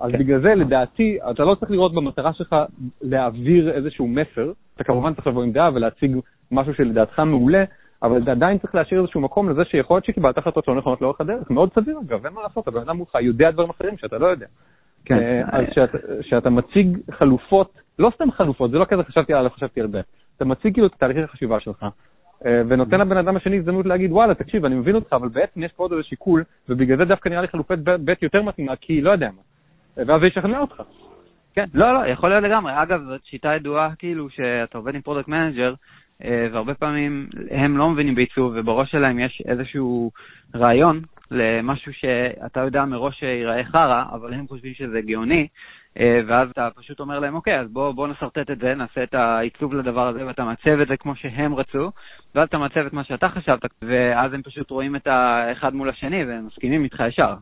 אז 0.00 0.12
כן. 0.12 0.18
בגלל 0.18 0.40
זה, 0.40 0.54
לדעתי, 0.54 1.18
אתה 1.30 1.44
לא 1.44 1.54
צריך 1.54 1.70
לראות 1.70 1.94
במטרה 1.94 2.32
שלך 2.32 2.56
להעביר 3.02 3.70
איזשהו 3.70 4.06
מסר. 4.08 4.52
אתה 4.74 4.84
כמובן 4.84 5.14
צריך 5.14 5.26
לבוא 5.26 5.42
עם 5.42 5.52
דעה 5.52 5.70
ולהציג 5.74 6.16
משהו 6.50 6.74
שלדעתך 6.74 7.18
מעולה, 7.18 7.64
אבל 8.06 8.30
עדיין 8.30 8.58
צריך 8.58 8.74
להשאיר 8.74 9.00
איזשהו 9.00 9.20
מקום 9.20 9.50
לזה 9.50 9.64
שיכול 9.64 9.96
להיות 9.96 10.04
שקיבלת 10.04 10.38
החלטות 10.38 10.68
לא 10.68 10.74
נכונות 10.74 11.00
לאורך 11.02 11.20
הדרך, 11.20 11.50
מאוד 11.50 11.70
סביר 11.74 11.98
אגב, 12.06 12.26
אין 12.26 12.34
מה 12.34 12.42
לעשות, 12.42 12.68
הבן 12.68 12.80
אדם 12.80 12.96
מולך 12.96 13.14
יודע 13.20 13.50
דברים 13.50 13.70
אחרים 13.70 13.98
שאתה 13.98 14.18
לא 14.18 14.26
יודע. 14.26 14.46
כן. 15.04 15.18
אה, 15.18 15.42
אז 15.58 15.64
כשאתה 16.20 16.50
מציג 16.50 16.98
חלופות, 17.10 17.72
לא 17.98 18.12
סתם 18.14 18.30
חלופות, 18.30 18.70
זה 18.70 18.78
לא 18.78 18.84
כזה 18.84 19.02
חשבתי 19.02 19.34
על, 19.34 19.48
חשבתי 19.48 19.80
על 19.80 19.88
זה, 19.88 20.00
אתה 20.36 20.44
מציג 20.44 20.72
כאילו 20.72 20.86
את 20.86 20.92
תהליכי 20.98 21.20
החשיבה 21.20 21.60
שלך, 21.60 21.86
אה, 22.46 22.62
ונותן 22.68 23.00
לבן 23.00 23.16
אדם 23.16 23.36
השני 23.36 23.56
הזדמנות 23.56 23.86
להגיד, 23.86 24.12
וואלה, 24.12 24.34
תקשיב, 24.34 24.64
אני 24.64 24.74
מבין 24.74 24.94
אותך, 24.94 25.12
אבל 25.12 25.28
בעצם 25.28 25.62
יש 25.62 25.72
פה 25.72 25.82
עוד 25.82 25.92
איזה 25.92 26.04
שיקול, 26.04 26.44
ובגלל 26.68 26.96
זה 26.96 27.04
דווקא 27.04 27.28
נראה 27.28 27.42
לי 27.42 27.48
חלופת 27.48 27.78
ב' 27.78 28.12
יותר 28.22 28.42
מתאימה, 28.42 28.76
כי 28.76 29.00
לא 29.00 29.10
יודע 29.10 29.26
מה. 29.26 29.42
אה, 29.98 30.02
ואז 30.06 30.20
זה 30.20 30.26
ישכנע 30.26 30.60
אותך. 30.60 30.82
כן, 31.54 31.64
לא, 31.74 31.94
לא, 31.94 32.06
יכול 32.06 32.30
להיות 32.30 32.44
לגמרי. 32.44 32.72
אגב, 32.82 33.02
זאת 33.04 33.20
שיטה 33.24 33.54
ידועה, 33.54 33.90
כאילו, 33.98 34.30
שאתה 34.30 34.78
עובד 34.78 34.94
עם 34.94 35.00
product 35.00 35.28
manager, 35.28 35.74
והרבה 36.24 36.74
פעמים 36.74 37.28
הם 37.50 37.76
לא 37.76 37.90
מבינים 37.90 38.14
בעיצוב, 38.14 38.52
ובראש 38.56 38.90
שלהם 38.90 39.18
יש 39.18 39.42
איזשהו 39.46 40.10
רעיון 40.54 41.02
למשהו 41.30 41.92
שאתה 41.92 42.60
יודע 42.60 42.84
מראש 42.84 43.18
שיראה 43.18 43.64
חרא, 43.64 44.04
אבל 44.12 44.34
הם 44.34 44.48
חושבים 44.48 44.74
שזה 44.74 45.00
גאוני, 45.00 45.46
אה, 46.00 46.20
ואז 46.26 46.50
אתה 46.50 46.68
פשוט 46.76 47.00
אומר 47.00 47.18
להם, 47.18 47.34
אוקיי, 47.34 47.60
אז 47.60 47.68
בואו 47.68 47.94
בוא 47.94 48.08
נשרטט 48.08 48.50
את 48.50 48.58
זה, 48.58 48.74
נעשה 48.74 49.02
את 49.02 49.14
העיצוב 49.14 49.74
לדבר 49.74 50.08
הזה, 50.08 50.26
ואתה 50.26 50.44
מעצב 50.44 50.80
את 50.82 50.88
זה 50.88 50.96
כמו 50.96 51.16
שהם 51.16 51.54
רצו, 51.54 51.90
ואז 52.34 52.48
אתה 52.48 52.58
מעצב 52.58 52.86
את 52.86 52.92
מה 52.92 53.04
שאתה 53.04 53.28
חשבת, 53.28 53.70
ואז 53.82 54.32
הם 54.32 54.42
פשוט 54.42 54.70
רואים 54.70 54.96
את 54.96 55.06
האחד 55.06 55.74
מול 55.74 55.88
השני, 55.88 56.24
והם 56.24 56.46
מסכימים 56.46 56.84
איתך 56.84 57.02
ישר. 57.08 57.34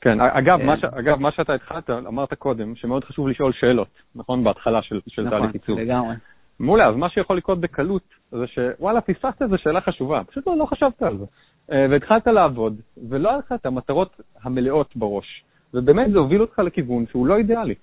כן, 0.00 0.20
אגב, 0.20 0.62
מה, 0.62 0.76
ש... 0.76 0.84
אגב, 0.84 1.20
מה 1.20 1.32
שאתה 1.32 1.54
התחלת, 1.54 1.90
אמרת 1.90 2.34
קודם, 2.34 2.76
שמאוד 2.76 3.04
חשוב 3.04 3.28
לשאול 3.28 3.52
שאלות, 3.52 3.88
נכון? 4.14 4.44
בהתחלה 4.44 4.82
של, 4.82 5.00
של 5.08 5.22
נכון, 5.22 5.38
תהליך 5.38 5.52
עיצוב. 5.52 5.78
נכון, 5.78 5.88
לגמרי. 5.88 6.14
מעולה, 6.60 6.88
אז 6.88 6.96
מה 6.96 7.08
שיכול 7.08 7.36
לקרות 7.36 7.60
בקלות 7.60 8.02
זה 8.30 8.46
שוואלה, 8.46 9.00
פספסת 9.00 9.42
איזו 9.42 9.58
שאלה 9.58 9.80
חשובה, 9.80 10.24
פשוט 10.24 10.46
לא, 10.46 10.56
לא 10.56 10.66
חשבת 10.66 11.02
על 11.02 11.18
זה. 11.18 11.24
אה, 11.72 11.86
והתחלת 11.90 12.26
לעבוד, 12.26 12.80
ולא 13.08 13.28
היה 13.28 13.38
לך 13.38 13.52
את 13.52 13.66
המטרות 13.66 14.20
המלאות 14.42 14.96
בראש. 14.96 15.44
ובאמת 15.74 16.10
זה 16.12 16.18
הוביל 16.18 16.40
אותך 16.40 16.58
לכיוון 16.58 17.06
שהוא 17.10 17.26
לא 17.26 17.36
אידיאלי. 17.36 17.74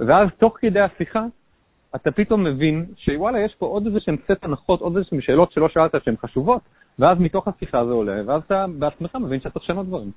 ואז 0.00 0.28
תוך 0.38 0.56
כדי 0.60 0.80
השיחה, 0.80 1.24
אתה 1.96 2.10
פתאום 2.10 2.44
מבין 2.44 2.86
שוואלה, 2.96 3.40
יש 3.40 3.54
פה 3.54 3.66
עוד 3.66 3.86
איזה 3.86 4.00
שהן 4.00 4.16
סט 4.24 4.44
הנחות, 4.44 4.80
עוד 4.80 4.96
איזה 4.96 5.08
שהן 5.08 5.20
שאלות 5.20 5.52
שלא 5.52 5.68
שאלת 5.68 6.04
שהן 6.04 6.16
חשובות, 6.16 6.62
ואז 6.98 7.18
מתוך 7.20 7.48
השיחה 7.48 7.84
זה 7.86 7.92
עולה, 7.92 8.20
ואז 8.26 8.42
אתה 8.46 8.66
בעצמך 8.78 9.14
מבין 9.14 9.40
שאתה 9.40 9.50
צריך 9.50 9.64
לשנות 9.64 9.86
דברים. 9.86 10.10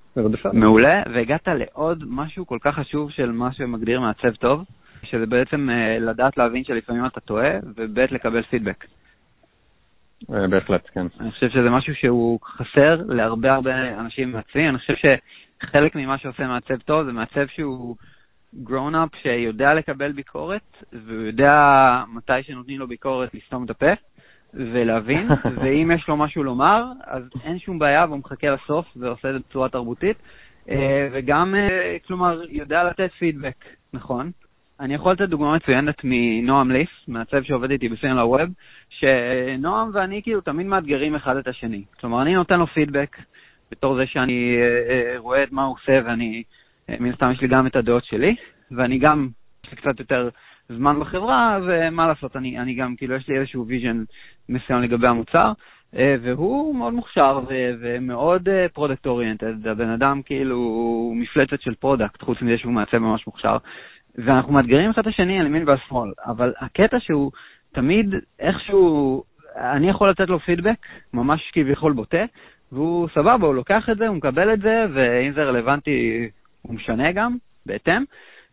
מעולה, 0.53 1.03
והגעת 1.13 1.47
לעוד 1.47 2.03
משהו 2.07 2.47
כל 2.47 2.57
כך 2.61 2.75
חשוב 2.75 3.11
של 3.11 3.31
מה 3.31 3.53
שמגדיר 3.53 3.99
מעצב 3.99 4.35
טוב, 4.39 4.63
שזה 5.11 5.25
בעצם 5.25 5.69
אה, 5.69 5.99
לדעת 5.99 6.37
להבין 6.37 6.63
שלפעמים 6.63 7.05
אתה 7.05 7.19
טועה, 7.19 7.49
וב' 7.75 7.99
לקבל 7.99 8.43
פידבק. 8.43 8.85
אה, 10.33 10.47
בהחלט, 10.47 10.89
כן. 10.93 11.07
אני 11.19 11.31
חושב 11.31 11.49
שזה 11.49 11.69
משהו 11.69 11.95
שהוא 11.95 12.39
חסר 12.43 13.01
להרבה 13.07 13.53
הרבה 13.53 13.99
אנשים 13.99 14.31
מעצבים. 14.31 14.69
אני 14.69 14.77
חושב 14.77 14.93
שחלק 14.93 15.95
ממה 15.95 16.17
שעושה 16.17 16.47
מעצב 16.47 16.77
טוב 16.77 17.05
זה 17.05 17.11
מעצב 17.11 17.47
שהוא 17.47 17.95
grown 18.65 18.93
up 18.93 19.17
שיודע 19.21 19.73
לקבל 19.73 20.11
ביקורת, 20.11 20.83
והוא 20.93 21.21
יודע 21.21 21.53
מתי 22.13 22.43
שנותנים 22.43 22.79
לו 22.79 22.87
ביקורת 22.87 23.33
לסתום 23.33 23.65
את 23.65 23.69
הפה 23.69 23.91
ולהבין, 24.53 25.27
ואם 25.61 25.91
יש 25.95 26.07
לו 26.07 26.17
משהו 26.17 26.43
לומר, 26.43 26.83
אז 27.03 27.23
אין 27.43 27.59
שום 27.59 27.79
בעיה 27.79 28.05
והוא 28.05 28.17
מחכה 28.17 28.47
לסוף 28.49 28.85
ועושה 28.95 29.29
את 29.29 29.33
זה 29.33 29.39
בצורה 29.39 29.69
תרבותית, 29.69 30.17
אה, 30.69 31.07
וגם, 31.11 31.55
כלומר, 32.07 32.41
יודע 32.49 32.83
לתת 32.83 33.11
פידבק, 33.19 33.65
נכון? 33.93 34.31
אני 34.79 34.93
יכול 34.93 35.11
לתת 35.11 35.29
דוגמה 35.29 35.55
מצוינת 35.55 35.95
מנועם 36.03 36.71
ליס, 36.71 36.89
מעצב 37.07 37.43
שעובד 37.43 37.71
איתי 37.71 37.89
בסינל 37.89 38.19
הווב, 38.19 38.49
שנועם 38.89 39.89
ואני 39.93 40.21
כאילו 40.23 40.41
תמיד 40.41 40.67
מאתגרים 40.67 41.15
אחד 41.15 41.37
את 41.37 41.47
השני. 41.47 41.83
כלומר, 41.99 42.21
אני 42.21 42.35
נותן 42.35 42.59
לו 42.59 42.67
פידבק 42.67 43.17
בתור 43.71 43.95
זה 43.95 44.05
שאני 44.05 44.57
אה, 44.57 44.93
אה, 44.93 45.19
רואה 45.19 45.43
את 45.43 45.51
מה 45.51 45.63
הוא 45.63 45.75
עושה 45.75 45.99
ואני, 46.05 46.43
אה, 46.89 46.95
מן 46.99 47.11
הסתם 47.11 47.31
יש 47.31 47.41
לי 47.41 47.47
גם 47.47 47.67
את 47.67 47.75
הדעות 47.75 48.05
שלי, 48.05 48.35
ואני 48.71 48.97
גם, 48.97 49.27
יש 49.65 49.71
לי 49.71 49.77
קצת 49.77 49.99
יותר 49.99 50.29
זמן 50.69 50.99
בחברה, 50.99 51.59
ומה 51.67 52.07
לעשות, 52.07 52.35
אני, 52.35 52.59
אני 52.59 52.73
גם, 52.73 52.95
כאילו, 52.95 53.15
יש 53.15 53.27
לי 53.27 53.39
איזשהו 53.39 53.67
vision 53.67 54.03
מסוים 54.49 54.81
לגבי 54.81 55.07
המוצר, 55.07 55.51
והוא 55.93 56.75
מאוד 56.75 56.93
מוכשר 56.93 57.39
ו- 57.49 57.71
ומאוד 57.79 58.49
product 58.73 59.05
oriented, 59.05 59.67
הבן 59.67 59.89
אדם 59.89 60.21
כאילו 60.21 60.55
הוא 60.55 61.15
מפלצת 61.15 61.61
של 61.61 61.75
product, 61.75 62.21
חוץ 62.21 62.41
מזה 62.41 62.57
שהוא 62.57 62.73
מעצב 62.73 62.97
ממש 62.97 63.27
מוכשר. 63.27 63.57
ואנחנו 64.17 64.53
מאתגרים 64.53 64.89
אחד 64.89 65.01
את 65.01 65.07
השני 65.07 65.39
על 65.39 65.45
ימין 65.45 65.67
ועל 65.67 65.77
שמאל, 65.87 66.11
אבל 66.25 66.53
הקטע 66.59 66.99
שהוא 66.99 67.31
תמיד 67.73 68.15
איכשהו, 68.39 69.23
אני 69.55 69.89
יכול 69.89 70.09
לתת 70.09 70.29
לו 70.29 70.39
פידבק, 70.39 70.77
ממש 71.13 71.51
כביכול 71.53 71.93
בוטה, 71.93 72.25
והוא 72.71 73.07
סבבה, 73.13 73.47
הוא 73.47 73.55
לוקח 73.55 73.89
את 73.91 73.97
זה, 73.97 74.07
הוא 74.07 74.15
מקבל 74.15 74.53
את 74.53 74.59
זה, 74.59 74.85
ואם 74.93 75.33
זה 75.33 75.43
רלוונטי, 75.43 76.29
הוא 76.61 76.75
משנה 76.75 77.11
גם, 77.11 77.35
בהתאם. 77.65 78.03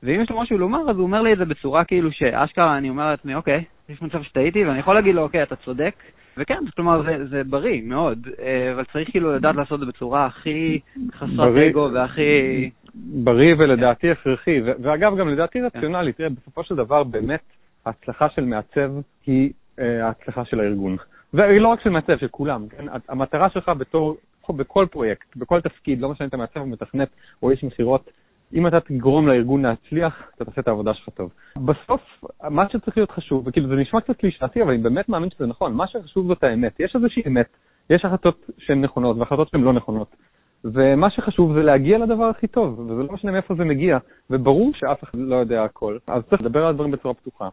ואם 0.03 0.21
יש 0.21 0.31
לו 0.31 0.41
משהו 0.41 0.59
לומר, 0.59 0.91
אז 0.91 0.97
הוא 0.97 1.03
אומר 1.03 1.23
לי 1.23 1.33
את 1.33 1.39
זה 1.39 1.45
בצורה 1.45 1.85
כאילו 1.85 2.13
שאשכרה 2.13 2.79
אני 2.79 2.89
אומר 2.89 3.11
לעצמי, 3.11 3.35
אוקיי, 3.35 3.65
יש 3.89 4.03
מצב 4.03 4.23
שטעיתי, 4.23 4.65
ואני 4.65 4.79
יכול 4.79 4.95
להגיד 4.95 5.15
לו, 5.15 5.23
אוקיי, 5.23 5.43
אתה 5.43 5.57
צודק. 5.57 5.95
וכן, 6.37 6.59
כלומר, 6.77 7.03
זה, 7.03 7.27
זה 7.27 7.43
בריא 7.45 7.83
מאוד, 7.85 8.29
אה, 8.43 8.73
אבל 8.73 8.85
צריך 8.93 9.11
כאילו 9.11 9.37
לדעת 9.37 9.57
לעשות 9.57 9.75
את 9.75 9.81
זה 9.81 9.93
בצורה 9.93 10.27
הכי 10.27 10.81
חסרת 11.13 11.71
אגו 11.71 11.91
והכי... 11.95 12.71
בריא 12.95 13.55
ולדעתי 13.59 14.11
הכרחי, 14.11 14.61
ואגב, 14.83 15.17
גם 15.17 15.29
לדעתי 15.29 15.59
כן. 15.59 15.65
רציונלי, 15.65 16.13
תראה, 16.13 16.29
בסופו 16.29 16.65
של 16.65 16.75
דבר, 16.75 17.05
באמת, 17.05 17.43
ההצלחה 17.87 18.29
של 18.29 18.45
מעצב 18.45 18.93
היא 19.27 19.53
אה, 19.79 20.07
ההצלחה 20.07 20.45
של 20.45 20.61
הארגון. 20.61 20.97
והיא 21.35 21.61
לא 21.61 21.69
רק 21.69 21.81
של 21.81 21.91
מעצב, 21.91 22.19
של 22.19 22.29
כולם, 22.29 22.69
כן? 22.69 22.85
המטרה 23.09 23.51
שלך 23.51 23.69
בתור, 23.69 24.17
בכל 24.51 24.87
פרויקט, 24.91 25.37
בכל 25.37 25.61
תפקיד, 25.61 26.01
לא 26.01 26.09
משנה 26.09 26.25
אם 26.25 26.29
אתה 26.29 26.37
מעצב 26.37 26.61
או 26.61 26.67
מתכנת 26.67 27.09
או 27.43 27.51
איש 27.51 27.65
מכירות, 27.65 28.11
אם 28.55 28.67
אתה 28.67 28.81
תגרום 28.81 29.29
לארגון 29.29 29.63
להצליח, 29.63 30.23
אתה 30.37 30.45
תעשה 30.45 30.61
את 30.61 30.69
העבודה 30.69 30.95
שלך 30.95 31.09
טוב. 31.09 31.31
בסוף, 31.57 32.25
מה 32.51 32.69
שצריך 32.69 32.97
להיות 32.97 33.11
חשוב, 33.11 33.49
וכאילו 33.49 33.69
זה 33.69 33.75
נשמע 33.75 34.01
קצת 34.01 34.17
קלישאתי, 34.17 34.63
אבל 34.63 34.71
אני 34.71 34.83
באמת 34.83 35.09
מאמין 35.09 35.31
שזה 35.31 35.47
נכון, 35.47 35.75
מה 35.75 35.87
שחשוב 35.87 36.27
זאת 36.27 36.45
האמת. 36.45 36.81
יש 36.81 36.97
איזושהי 36.97 37.23
אמת, 37.27 37.57
יש 37.91 38.05
החלטות 38.05 38.51
שהן 38.59 38.81
נכונות 38.81 39.17
והחלטות 39.17 39.49
שהן 39.49 39.61
לא 39.61 39.73
נכונות. 39.73 40.17
ומה 40.65 41.11
שחשוב 41.11 41.55
זה 41.55 41.63
להגיע 41.63 41.99
לדבר 41.99 42.25
הכי 42.25 42.47
טוב, 42.47 42.79
וזה 42.79 43.03
לא 43.03 43.13
משנה 43.13 43.33
מאיפה 43.33 43.55
זה 43.55 43.65
מגיע, 43.65 43.99
וברור 44.31 44.73
שאף 44.75 45.05
אחד 45.05 45.19
לא 45.19 45.37
יודע 45.37 45.65
הכל, 45.65 45.99
אז 46.07 46.23
צריך 46.31 46.43
לדבר 46.43 46.63
על 46.63 46.71
הדברים 46.71 46.91
בצורה 46.91 47.15
פתוחה, 47.15 47.49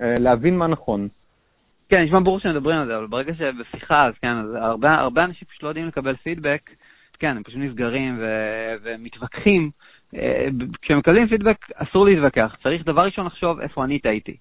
אה, 0.00 0.14
להבין 0.18 0.58
מה 0.58 0.66
נכון. 0.66 1.08
כן, 1.88 2.02
נשמע 2.02 2.20
ברור 2.20 2.40
שמדברים 2.40 2.78
על 2.78 2.86
זה, 2.86 2.96
אבל 2.96 3.06
ברגע 3.06 3.34
שבשיחה, 3.34 4.06
אז 4.06 4.14
כן, 4.22 4.36
אז 4.38 4.54
הרבה, 4.54 4.94
הרבה 4.94 5.24
אנשים 5.24 5.48
פשוט 5.48 5.62
לא 5.62 5.68
יודעים 5.68 5.86
לקבל 5.86 6.16
פידבק, 6.16 6.70
כן, 7.18 7.36
הם 7.36 7.42
פשוט 7.42 7.58
נסגרים 7.58 8.16
ו- 8.20 8.74
ומתווכחים. 8.82 9.70
אה, 10.14 10.48
כשמקבלים 10.82 11.28
פידבק, 11.28 11.56
אסור 11.74 12.06
להתווכח, 12.06 12.56
צריך 12.62 12.84
דבר 12.84 13.04
ראשון 13.04 13.26
לחשוב 13.26 13.60
איפה 13.60 13.84
אני 13.84 13.98
טעיתי. 13.98 14.36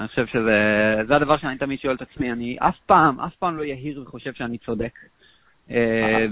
אני 0.00 0.08
חושב 0.08 0.26
שזה 0.26 1.16
הדבר 1.16 1.36
שאני 1.36 1.58
תמיד 1.58 1.78
שואל 1.78 1.94
את 1.94 2.02
עצמי, 2.02 2.32
אני 2.32 2.56
אף 2.60 2.76
פעם, 2.86 3.20
אף 3.20 3.34
פעם 3.34 3.56
לא 3.56 3.62
יהיר 3.62 4.02
וחושב 4.02 4.32
שאני 4.32 4.58
צודק. 4.58 4.92
אה, 5.70 6.24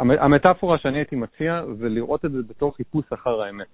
אני, 0.00 0.16
המטאפורה 0.18 0.78
שאני 0.78 0.98
הייתי 0.98 1.16
מציע 1.16 1.62
זה 1.78 1.88
לראות 1.88 2.24
את 2.24 2.32
זה 2.32 2.38
בתור 2.48 2.76
חיפוש 2.76 3.04
אחר 3.12 3.42
האמת. 3.42 3.66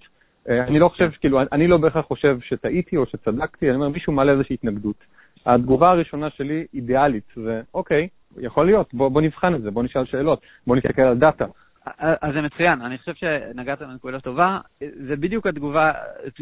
אה, 0.48 0.64
אני 0.64 0.78
לא 0.78 0.88
חושב, 0.88 1.11
כן. 1.11 1.16
כאילו, 1.20 1.40
אני 1.52 1.66
לא 1.66 1.76
בהכרח 1.76 2.07
חושב 2.07 2.38
שטעיתי 2.40 2.96
או 2.96 3.07
שצדקתי, 3.07 3.66
אני 3.66 3.76
אומר, 3.76 3.88
מישהו 3.88 4.12
מעלה 4.12 4.33
איזושהי 4.33 4.54
התנגדות. 4.54 5.04
התגובה 5.46 5.90
הראשונה 5.90 6.30
שלי 6.30 6.66
אידיאלית, 6.74 7.33
זה 7.37 7.61
אוקיי, 7.74 8.09
יכול 8.38 8.66
להיות, 8.66 8.94
בוא, 8.94 9.09
בוא 9.09 9.20
נבחן 9.20 9.54
את 9.54 9.62
זה, 9.62 9.70
בוא 9.70 9.83
נשאל 9.83 10.04
שאלות, 10.04 10.40
בוא 10.66 10.76
נסתכל 10.76 11.02
על 11.02 11.18
דאטה. 11.18 11.44
אז 11.99 12.35
זה 12.35 12.42
מצוין, 12.42 12.83
אני 12.83 12.99
חושב 12.99 13.14
שנגעת 13.14 13.83
בנקודה 13.83 14.20
טובה. 14.20 14.59
זה 14.81 15.16
בדיוק 15.16 15.47
התגובה, 15.47 15.92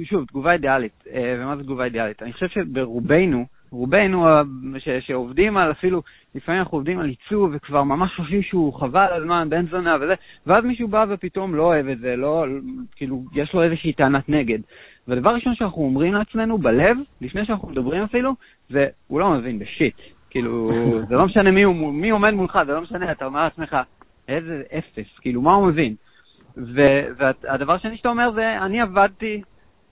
שוב, 0.05 0.25
תגובה 0.25 0.53
אידיאלית. 0.53 1.05
אה, 1.13 1.37
ומה 1.39 1.57
זה 1.57 1.63
תגובה 1.63 1.85
אידיאלית? 1.85 2.23
אני 2.23 2.33
חושב 2.33 2.49
שברובנו, 2.49 3.47
רובנו 3.71 4.27
ש, 4.79 4.89
שעובדים 4.89 5.57
על 5.57 5.71
אפילו, 5.71 6.03
לפעמים 6.35 6.61
אנחנו 6.61 6.79
עובדים 6.79 6.99
על 6.99 7.09
עיצוב 7.09 7.51
וכבר 7.55 7.83
ממש 7.83 8.11
חושבים 8.17 8.43
שהוא 8.43 8.75
חבל 8.75 9.07
הזמן, 9.13 9.49
בן 9.51 9.67
זונה 9.67 9.97
וזה, 10.01 10.15
ואז 10.47 10.65
מישהו 10.65 10.89
בא 10.89 11.05
ופתאום 11.09 11.55
לא 11.55 11.63
אוהב 11.63 11.89
את 11.89 11.99
זה, 11.99 12.17
לא, 12.17 12.47
כאילו, 12.97 13.25
יש 13.35 13.55
לו 13.55 13.63
איזושהי 13.63 13.93
טענת 13.93 14.29
נגד. 14.29 14.59
והדבר 15.09 15.31
הראשון 15.31 15.55
שאנחנו 15.55 15.83
אומרים 15.83 16.15
לעצמנו 16.15 16.59
בלב, 16.59 16.97
לפני 17.21 17.45
שאנחנו 17.45 17.69
מדברים 17.69 18.03
אפילו, 18.03 18.35
זה, 18.71 18.87
הוא 19.09 19.21
לא 19.21 19.31
מבין 19.31 19.59
בשיט. 19.59 19.97
כאילו, 20.31 20.71
זה 21.09 21.15
לא 21.15 21.27
משנה 21.27 21.51
מי, 21.51 21.65
מי 21.93 22.11
עומד 22.11 22.31
מולך, 22.31 22.59
זה 22.67 22.73
לא 22.73 22.81
משנה, 22.81 23.13
אתה 23.13 23.25
אומר 23.25 23.45
לעצמך, 23.45 23.77
איזה 24.29 24.63
אפס, 24.79 25.19
כאילו, 25.21 25.43
מה 25.43 25.55
הוא 25.55 25.67
מבין? 25.67 25.95
והדבר 27.17 27.73
השני 27.73 27.97
שאתה 27.97 28.09
אומר 28.09 28.33
זה, 28.33 28.63
אני 28.63 28.81
עבדתי 28.81 29.43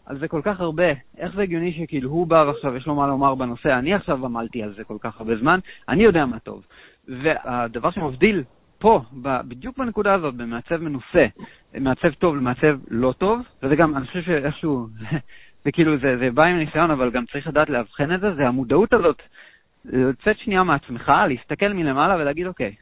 על 0.07 0.19
זה 0.19 0.29
כל 0.29 0.41
כך 0.45 0.61
הרבה, 0.61 0.93
איך 1.19 1.35
זה 1.35 1.43
הגיוני 1.43 1.73
שכאילו 1.73 2.11
הוא 2.11 2.27
בא 2.27 2.45
ועכשיו 2.47 2.77
יש 2.77 2.87
לו 2.87 2.95
מה 2.95 3.07
לומר 3.07 3.35
בנושא, 3.35 3.79
אני 3.79 3.95
עכשיו 3.95 4.25
עמלתי 4.27 4.63
על 4.63 4.75
זה 4.75 4.85
כל 4.85 4.97
כך 5.01 5.21
הרבה 5.21 5.37
זמן, 5.37 5.59
אני 5.89 6.03
יודע 6.03 6.27
מה 6.27 6.39
טוב. 6.39 6.67
והדבר 7.09 7.91
שמבדיל 7.91 8.43
פה, 8.79 9.03
בדיוק 9.23 9.79
בנקודה 9.79 10.15
הזאת, 10.15 10.35
במעצב 10.35 10.77
מנוסה, 10.77 11.27
מעצב 11.81 12.13
טוב 12.19 12.37
למעצב 12.37 12.79
לא 12.91 13.15
טוב, 13.19 13.41
וזה 13.63 13.77
גם, 13.77 13.97
אני 13.97 14.07
חושב 14.07 14.23
שאיכשהו, 14.23 14.87
זה 15.65 15.73
כאילו, 15.73 15.99
זה, 15.99 16.17
זה 16.19 16.31
בא 16.31 16.45
עם 16.45 16.59
ניסיון, 16.59 16.91
אבל 16.91 17.11
גם 17.11 17.25
צריך 17.27 17.47
לדעת 17.47 17.71
לאבחן 17.71 18.15
את 18.15 18.21
זה, 18.21 18.35
זה 18.35 18.49
המודעות 18.49 18.93
הזאת, 18.93 19.23
לצאת 19.85 20.39
שנייה 20.39 20.63
מעצמך, 20.63 21.13
להסתכל 21.29 21.73
מלמעלה 21.73 22.17
ולהגיד, 22.17 22.47
אוקיי, 22.47 22.75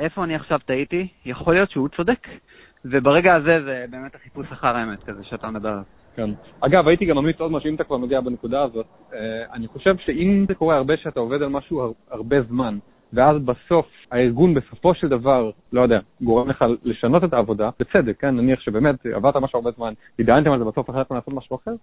איפה 0.00 0.24
אני 0.24 0.34
עכשיו 0.34 0.58
טעיתי? 0.66 1.08
יכול 1.24 1.54
להיות 1.54 1.70
שהוא 1.70 1.88
צודק. 1.88 2.28
וברגע 2.84 3.34
הזה 3.34 3.62
זה 3.64 3.84
באמת 3.90 4.14
החיפוש 4.14 4.46
אחר 4.52 4.76
האמת 4.76 5.02
כזה 5.02 5.24
שאתה 5.24 5.50
מדבר 5.50 5.68
עליו. 5.68 5.82
כן. 6.16 6.30
אגב, 6.60 6.88
הייתי 6.88 7.06
גם 7.06 7.16
ממליץ 7.16 7.40
עוד 7.40 7.52
משהו, 7.52 7.68
אם 7.70 7.74
אתה 7.74 7.84
כבר 7.84 7.96
מגיע 7.96 8.20
בנקודה 8.20 8.62
הזאת, 8.62 8.86
אה, 9.12 9.18
אני 9.52 9.68
חושב 9.68 9.96
שאם 9.98 10.44
זה 10.48 10.54
קורה 10.54 10.76
הרבה 10.76 10.96
שאתה 10.96 11.20
עובד 11.20 11.42
על 11.42 11.48
משהו 11.48 11.94
הרבה 12.10 12.42
זמן, 12.42 12.78
ואז 13.12 13.36
בסוף, 13.38 13.86
הארגון 14.10 14.54
בסופו 14.54 14.94
של 14.94 15.08
דבר, 15.08 15.50
לא 15.72 15.80
יודע, 15.80 15.98
גורם 16.20 16.48
לך 16.48 16.64
לשנות 16.84 17.24
את 17.24 17.32
העבודה, 17.32 17.70
בצדק, 17.80 18.20
כן, 18.20 18.36
נניח 18.36 18.60
שבאמת 18.60 19.06
עברת 19.06 19.36
משהו 19.36 19.58
הרבה 19.58 19.70
זמן, 19.70 19.92
התדיינתם 20.18 20.52
על 20.52 20.58
זה 20.58 20.64
בסוף 20.64 20.90
החלטתם 20.90 21.14
לעשות 21.14 21.34
משהו 21.34 21.56
אחר, 21.56 21.74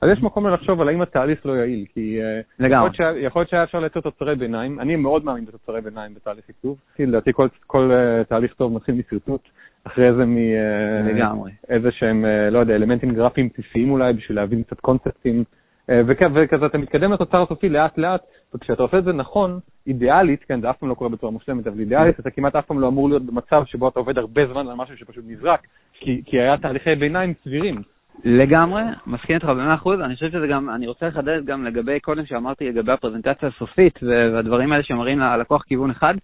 אז 0.00 0.08
יש 0.12 0.22
מקום 0.22 0.46
לחשוב 0.46 0.80
על 0.80 0.88
האם 0.88 1.02
התהליך 1.02 1.46
לא 1.46 1.52
יעיל, 1.52 1.84
כי 1.94 2.20
אה, 2.22 2.40
לגמרי. 2.58 2.90
יכול 3.16 3.40
להיות 3.40 3.50
שהיה 3.50 3.62
אפשר 3.62 3.80
לייצר 3.80 4.00
תוצרי 4.00 4.36
ביניים, 4.36 4.80
אני 4.80 4.96
מאוד 4.96 5.24
מאמין 5.24 5.44
בתוצרי 5.44 5.80
ביניים 5.80 6.14
בתהליך 6.14 6.44
עיצוב, 6.48 6.78
כי 6.94 7.06
לדעתי 7.06 7.32
כל, 7.32 7.48
כל 7.66 7.90
uh, 7.90 8.24
תהליך 8.24 8.54
טוב 8.54 8.72
מתחיל 8.72 8.94
משרטוט, 8.94 9.40
אחרי 9.84 10.14
זה 10.14 10.24
מאיזה 10.24 11.88
uh, 11.88 11.92
שהם, 11.92 12.24
לא 12.50 12.58
יודע, 12.58 12.74
אלמנטים 12.74 13.14
גרפיים 13.14 13.48
בסיסיים 13.48 13.90
אולי, 13.90 14.12
בשביל 14.12 14.36
להבין 14.36 14.62
קצת 14.62 14.80
קונספטים, 14.80 15.44
וכזה 15.88 16.66
אתה 16.66 16.78
מתקדם 16.78 17.12
לתוצר 17.12 17.42
הסופי 17.42 17.68
לאט 17.68 17.98
לאט, 17.98 18.20
וכשאתה 18.54 18.82
עושה 18.82 18.98
את 18.98 19.04
זה 19.04 19.12
נכון, 19.12 19.60
אידיאלית, 19.86 20.44
כן, 20.44 20.60
זה 20.60 20.70
אף 20.70 20.76
פעם 20.78 20.88
לא 20.88 20.94
קורה 20.94 21.10
בצורה 21.10 21.32
מושלמת, 21.32 21.66
אבל 21.66 21.80
אידיאלית 21.80 22.20
אתה 22.20 22.30
כמעט 22.30 22.56
אף 22.56 22.66
פעם 22.66 22.80
לא 22.80 22.88
אמור 22.88 23.08
להיות 23.08 23.22
במצב 23.22 23.62
שבו 23.66 23.88
אתה 23.88 24.00
עובד 24.00 24.18
הרבה 24.18 24.46
זמן 24.46 24.68
על 24.68 24.74
משהו 24.76 24.96
שפשוט 24.96 25.24
נזרק, 25.28 25.66
כי, 25.92 26.22
כי 26.26 26.40
היה 26.40 26.56
תהליכי 26.56 26.94
ביניים 26.94 27.34
סבירים. 27.44 27.82
לגמרי, 28.24 28.82
מסכים 29.06 29.34
איתך 29.34 29.44
במאה 29.44 29.74
אחוז, 29.74 30.00
אני 30.00 30.14
חושב 30.14 30.30
שזה 30.30 30.46
גם, 30.46 30.70
אני 30.70 30.86
רוצה 30.86 31.06
לחדד 31.06 31.44
גם 31.44 31.64
לגבי, 31.64 32.00
קודם 32.00 32.26
שאמרתי 32.26 32.68
לגבי 32.68 32.92
הפרזנטציה 32.92 33.48
הסופית 33.48 33.98
והדברים 34.02 34.72
האלה 34.72 34.82
שמראים 34.84 35.18
ללקוח 35.18 35.62
כיוון 35.62 35.90
אחד, 35.90 36.14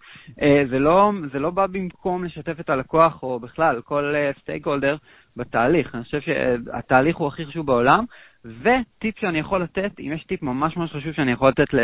אה, 0.43 0.63
זה 0.71 0.79
לא, 0.79 1.13
זה 1.33 1.39
לא 1.39 1.51
בא 1.51 1.67
במקום 1.67 2.25
לשתף 2.25 2.61
את 2.61 2.71
הלקוח 2.71 3.23
או 3.23 3.41
בכלל 3.41 3.81
כל 3.81 4.15
stake 4.41 4.67
uh, 4.67 4.71
holder 4.71 4.97
בתהליך, 5.37 5.95
אני 5.95 6.05
חושב 6.05 6.21
שהתהליך 6.21 7.17
הוא 7.17 7.29
הכי 7.29 7.47
חשוב 7.47 7.67
בעולם, 7.67 8.05
וטיפ 8.45 9.19
שאני 9.19 9.39
יכול 9.39 9.63
לתת, 9.63 10.01
אם 10.01 10.13
יש 10.15 10.25
טיפ 10.25 10.43
ממש 10.43 10.77
ממש 10.77 10.93
חשוב 10.93 11.13
שאני 11.13 11.33
יכול 11.33 11.49
לתת 11.49 11.75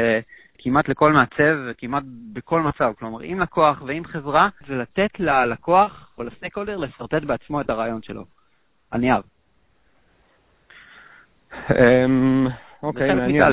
כמעט 0.59 0.89
לכל 0.89 1.13
מעצב 1.13 1.57
וכמעט 1.67 2.03
בכל 2.33 2.61
מצב, 2.61 2.93
כלומר 2.99 3.21
עם 3.21 3.41
לקוח 3.41 3.83
ועם 3.87 4.05
חברה, 4.05 4.49
זה 4.69 4.75
לתת 4.75 5.21
ללקוח 5.21 6.11
או 6.19 6.23
ל 6.23 6.57
stakeholder 6.57 6.77
לשרטט 6.77 7.23
בעצמו 7.23 7.61
את 7.61 7.71
הרעיון 7.71 8.03
שלו, 8.03 8.25
על 8.91 9.01
נייר. 9.01 9.21
אמ, 11.71 12.47
אוקיי, 12.83 13.15
מעניין. 13.15 13.53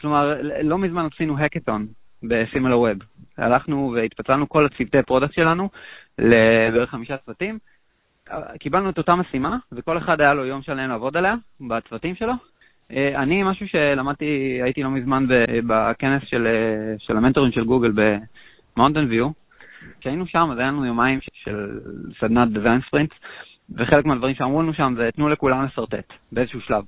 כלומר, 0.00 0.40
לא 0.62 0.78
מזמן 0.78 1.08
עשינו 1.14 1.38
האקתון 1.38 1.86
ב 2.22 2.78
SimilarWeb. 2.78 2.98
הלכנו 3.38 3.92
והתפצלנו 3.96 4.48
כל 4.48 4.66
הצוותי 4.66 5.02
product 5.06 5.34
שלנו 5.34 5.68
לבערך 6.18 6.90
חמישה 6.90 7.16
צוותים. 7.16 7.58
קיבלנו 8.60 8.90
את 8.90 8.98
אותה 8.98 9.14
משימה, 9.14 9.56
וכל 9.72 9.98
אחד 9.98 10.20
היה 10.20 10.34
לו 10.34 10.44
יום 10.44 10.62
שלם 10.62 10.88
לעבוד 10.88 11.16
עליה 11.16 11.34
בצוותים 11.60 12.14
שלו. 12.14 12.32
אה, 12.92 13.22
אני, 13.22 13.42
משהו 13.42 13.68
שלמדתי, 13.68 14.60
הייתי 14.62 14.82
לא 14.82 14.90
מזמן 14.90 15.26
בכנס 15.66 16.22
של, 16.26 16.46
אה, 16.46 16.94
של 16.98 17.16
המנטורים 17.16 17.52
של 17.52 17.64
גוגל 17.64 17.92
במאונטן 17.94 19.06
ויו. 19.08 19.28
כשהיינו 20.00 20.26
שם, 20.26 20.48
אז 20.52 20.58
היה 20.58 20.68
לנו 20.68 20.86
יומיים 20.86 21.18
של 21.32 21.80
סדנת 22.20 22.52
design 22.52 22.80
sprint, 22.86 23.10
וחלק 23.70 24.04
מהדברים 24.04 24.34
שאמרו 24.34 24.62
לנו 24.62 24.74
שם 24.74 24.94
זה 24.96 25.08
תנו 25.14 25.28
לכולם 25.28 25.64
לשרטט 25.64 26.12
באיזשהו 26.32 26.60
שלב. 26.60 26.84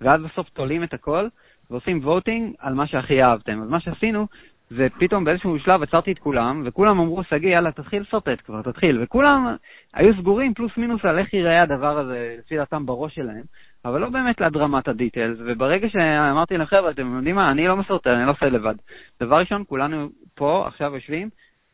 ואז 0.00 0.22
בסוף 0.22 0.48
תולים 0.48 0.84
את 0.84 0.94
הכל 0.94 1.28
ועושים 1.70 2.00
voting 2.04 2.54
על 2.58 2.74
מה 2.74 2.86
שהכי 2.86 3.22
אהבתם. 3.22 3.62
אז 3.62 3.68
מה 3.68 3.80
שעשינו, 3.80 4.26
זה 4.70 4.86
פתאום 4.98 5.24
באיזשהו 5.24 5.58
שלב 5.58 5.82
עצרתי 5.82 6.12
את 6.12 6.18
כולם, 6.18 6.62
וכולם 6.64 7.00
אמרו, 7.00 7.24
שגיא, 7.24 7.50
יאללה, 7.50 7.72
תתחיל 7.72 8.02
לשרטט 8.02 8.40
כבר, 8.44 8.62
תתחיל. 8.62 9.02
וכולם 9.02 9.56
היו 9.94 10.14
סגורים 10.14 10.54
פלוס 10.54 10.76
מינוס 10.76 11.04
על 11.04 11.18
איך 11.18 11.34
ייראה 11.34 11.62
הדבר 11.62 11.98
הזה 11.98 12.36
לפי 12.38 12.56
דעתם 12.56 12.86
בראש 12.86 13.14
שלהם, 13.14 13.42
אבל 13.84 14.00
לא 14.00 14.08
באמת 14.08 14.42
עד 14.42 14.56
רמת 14.56 14.88
הדיטיילס. 14.88 15.38
וברגע 15.46 15.88
שאמרתי 15.88 16.56
לחבר'ה, 16.56 16.90
אתם 16.90 17.16
יודעים 17.16 17.34
מה, 17.34 17.50
אני 17.50 17.66
לא 17.66 17.76
מסרטט, 17.76 18.06
אני 18.06 18.26
לא 18.26 18.30
עושה 18.30 18.46
לבד. 18.46 18.74
דבר 19.20 19.36
ראשון, 19.36 19.64
כולנו 19.68 20.08
פה 20.34 20.64
עכשיו 20.66 20.94
יושבים, 20.94 21.28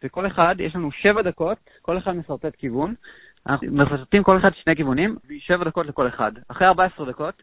וכל 0.05 0.27
אחד, 0.27 0.55
יש 0.59 0.77
לנו 0.77 0.93
שבע 0.93 1.23
דקות, 1.23 1.59
כל 1.83 1.99
אחד 1.99 2.17
מסרטט 2.17 2.55
כיוון, 2.55 2.95
אנחנו 3.47 3.67
משרטטים 3.71 4.23
כל 4.23 4.39
אחד 4.39 4.51
שני 4.55 4.77
כיוונים, 4.77 5.17
שבע 5.39 5.65
דקות 5.65 5.87
לכל 5.87 6.09
אחד. 6.09 6.33
אחרי 6.49 6.67
14 6.67 7.07
דקות, 7.07 7.43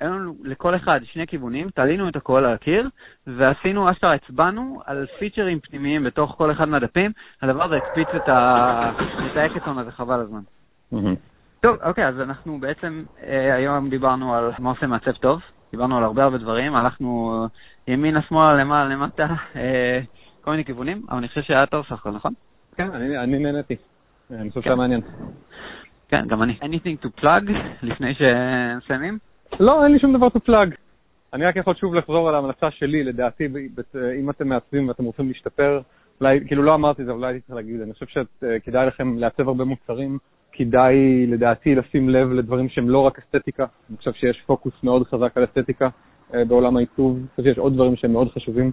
היו 0.00 0.12
לנו 0.12 0.34
לכל 0.44 0.76
אחד 0.76 1.00
שני 1.04 1.26
כיוונים, 1.26 1.70
תלינו 1.70 2.08
את 2.08 2.16
הכל 2.16 2.44
על 2.44 2.54
הקיר, 2.54 2.88
ועשינו, 3.26 3.90
אשכרה 3.90 4.14
הצבענו 4.14 4.82
על 4.86 5.06
פיצ'רים 5.18 5.60
פנימיים 5.60 6.04
בתוך 6.04 6.34
כל 6.38 6.52
אחד 6.52 6.68
מהדפים, 6.68 7.12
הדבר 7.42 7.64
הזה 7.64 7.76
הקפיץ 7.76 8.08
את, 8.16 8.28
ה... 8.28 8.92
את 9.32 9.36
האקטון 9.36 9.78
הזה 9.78 9.90
חבל 9.90 10.20
הזמן. 10.20 10.40
טוב, 11.60 11.76
אוקיי, 11.82 12.08
אז 12.08 12.20
אנחנו 12.20 12.60
בעצם 12.60 13.04
אה, 13.22 13.54
היום 13.54 13.90
דיברנו 13.90 14.34
על 14.34 14.50
מה 14.58 14.70
עושה 14.70 14.86
מעצב 14.86 15.12
טוב, 15.12 15.40
דיברנו 15.70 15.98
על 15.98 16.04
הרבה 16.04 16.24
הרבה 16.24 16.38
דברים, 16.38 16.74
הלכנו 16.74 17.46
ימינה, 17.88 18.22
שמאלה, 18.22 18.54
למעלה, 18.54 18.88
למטה, 18.94 19.26
אה, 19.56 20.00
כל 20.40 20.50
מיני 20.50 20.64
כיוונים, 20.64 21.02
אבל 21.08 21.18
אני 21.18 21.28
חושב 21.28 21.42
שהיה 21.42 21.66
טוב 21.66 21.84
סך 21.86 21.92
הכל, 21.92 22.10
נכון? 22.10 22.32
כן, 22.76 22.90
אני, 22.90 23.18
אני 23.18 23.38
נהניתי. 23.38 23.76
אני 24.30 24.48
חושב 24.48 24.60
שהיה 24.60 24.74
כן. 24.74 24.78
מעניין. 24.78 25.00
כן, 26.08 26.26
גם 26.26 26.42
אני. 26.42 26.58
anything 26.62 27.04
to 27.04 27.22
plug 27.22 27.52
לפני 27.82 28.14
שמסיימים? 28.14 29.18
לא, 29.60 29.84
אין 29.84 29.92
לי 29.92 29.98
שום 29.98 30.16
דבר 30.16 30.26
to 30.26 30.48
plug. 30.48 30.74
אני 31.32 31.44
רק 31.44 31.56
יכול 31.56 31.74
שוב 31.74 31.94
לחזור 31.94 32.28
על 32.28 32.34
ההמלצה 32.34 32.70
שלי, 32.70 33.04
לדעתי, 33.04 33.48
אם 34.20 34.30
אתם 34.30 34.48
מעצבים 34.48 34.88
ואתם 34.88 35.04
רוצים 35.04 35.28
להשתפר, 35.28 35.80
אולי, 36.20 36.40
כאילו 36.46 36.62
לא 36.62 36.74
אמרתי 36.74 37.02
את 37.02 37.06
זה, 37.06 37.12
אולי 37.12 37.26
הייתי 37.26 37.40
צריך 37.40 37.56
להגיד, 37.56 37.80
אני 37.80 37.92
חושב 37.92 38.06
שכדאי 38.06 38.86
לכם 38.86 39.18
לעצב 39.18 39.48
הרבה 39.48 39.64
מוצרים, 39.64 40.18
כדאי 40.52 41.26
לדעתי 41.26 41.74
לשים 41.74 42.08
לב 42.08 42.32
לדברים 42.32 42.68
שהם 42.68 42.90
לא 42.90 42.98
רק 42.98 43.18
אסתטיקה, 43.18 43.66
אני 43.90 43.96
חושב 43.96 44.12
שיש 44.12 44.42
פוקוס 44.46 44.72
מאוד 44.82 45.06
חזק 45.06 45.36
על 45.36 45.44
אסתטיקה 45.44 45.88
אה, 46.34 46.44
בעולם 46.44 46.76
העיצוב, 46.76 47.16
אני 47.16 47.26
חושב 47.30 47.42
שיש 47.42 47.58
עוד 47.58 47.74
דברים 47.74 47.96
שהם 47.96 48.12
מאוד 48.12 48.28
חשובים, 48.32 48.70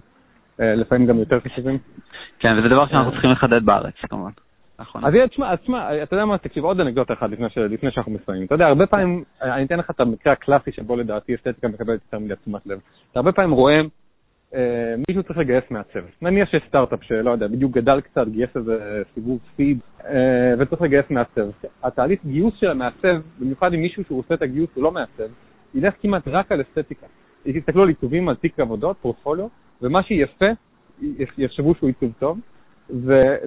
אה, 0.60 0.74
לפעמים 0.74 1.06
גם 1.06 1.18
יותר 1.18 1.40
חשובים. 1.40 1.78
כן, 2.38 2.58
וזה 2.58 2.68
דבר 2.68 2.86
שאנחנו 2.86 3.12
צריכים 3.12 3.30
לחדד 3.30 3.64
בארץ, 3.64 3.94
כמובן. 4.10 4.30
נכון. 4.78 5.04
אז 5.04 5.12
תשמע, 5.30 5.56
תשמע, 5.56 6.02
אתה 6.02 6.14
יודע 6.14 6.24
מה, 6.24 6.38
תקשיב, 6.38 6.64
עוד 6.64 6.80
אנקדוטה 6.80 7.12
אחת 7.12 7.30
לפני, 7.30 7.50
ש... 7.50 7.58
לפני 7.58 7.90
שאנחנו 7.90 8.12
מסיימים. 8.12 8.46
אתה 8.46 8.54
יודע, 8.54 8.66
הרבה 8.66 8.86
פעמים, 8.86 9.24
אני 9.42 9.64
אתן 9.64 9.78
לך 9.78 9.90
את 9.90 10.00
המקרה 10.00 10.32
הקלאסי 10.32 10.72
שבו 10.72 10.96
לדעתי 10.96 11.34
אסתטיקה 11.34 11.68
מקבלת 11.68 12.00
יותר 12.04 12.18
מדי 12.18 12.34
תשומת 12.36 12.66
לב. 12.66 12.78
אתה 13.10 13.18
הרבה 13.18 13.32
פעמים 13.32 13.50
רואה 13.50 13.80
אה, 14.54 14.94
מישהו 15.08 15.22
צריך 15.22 15.38
לגייס 15.38 15.64
מעצב. 15.70 16.00
נניח 16.22 16.50
שיש 16.50 16.62
סטארט-אפ 16.68 17.02
שלא 17.02 17.30
יודע, 17.30 17.46
בדיוק 17.46 17.72
גדל 17.72 18.00
קצת, 18.00 18.28
גייס 18.28 18.50
איזה 18.56 19.02
סיבוב 19.14 19.38
פיד, 19.56 19.78
אה, 20.04 20.54
וצריך 20.58 20.82
לגייס 20.82 21.06
מעצב. 21.10 21.48
התהליך 21.82 22.20
גיוס 22.24 22.54
של 22.60 22.70
המעצב, 22.70 23.16
במיוחד 23.38 23.72
עם 23.72 23.80
מישהו 23.80 24.04
שהוא 24.04 24.18
עושה 24.18 24.34
את 24.34 24.42
הגיוס 24.42 24.70
הוא 24.74 24.84
לא 24.84 24.90
מעצב, 24.90 25.28
ילך 25.74 25.94
כמעט 26.02 26.28
רק 26.28 26.52
על 26.52 26.60
אסתטיקה. 26.60 27.06
יסתכלו 27.46 27.82
על 27.82 27.88
עיצובים, 27.88 28.28
על 28.28 28.34
תיק 28.34 28.60
עבודות, 28.60 28.96
פורטפוליו, 28.96 29.48
ומה 29.82 30.02
שיפה, 30.02 30.46
יחשבו 31.38 31.74
שהוא 31.74 31.86
עיצוב 31.86 32.12
טוב, 32.18 32.38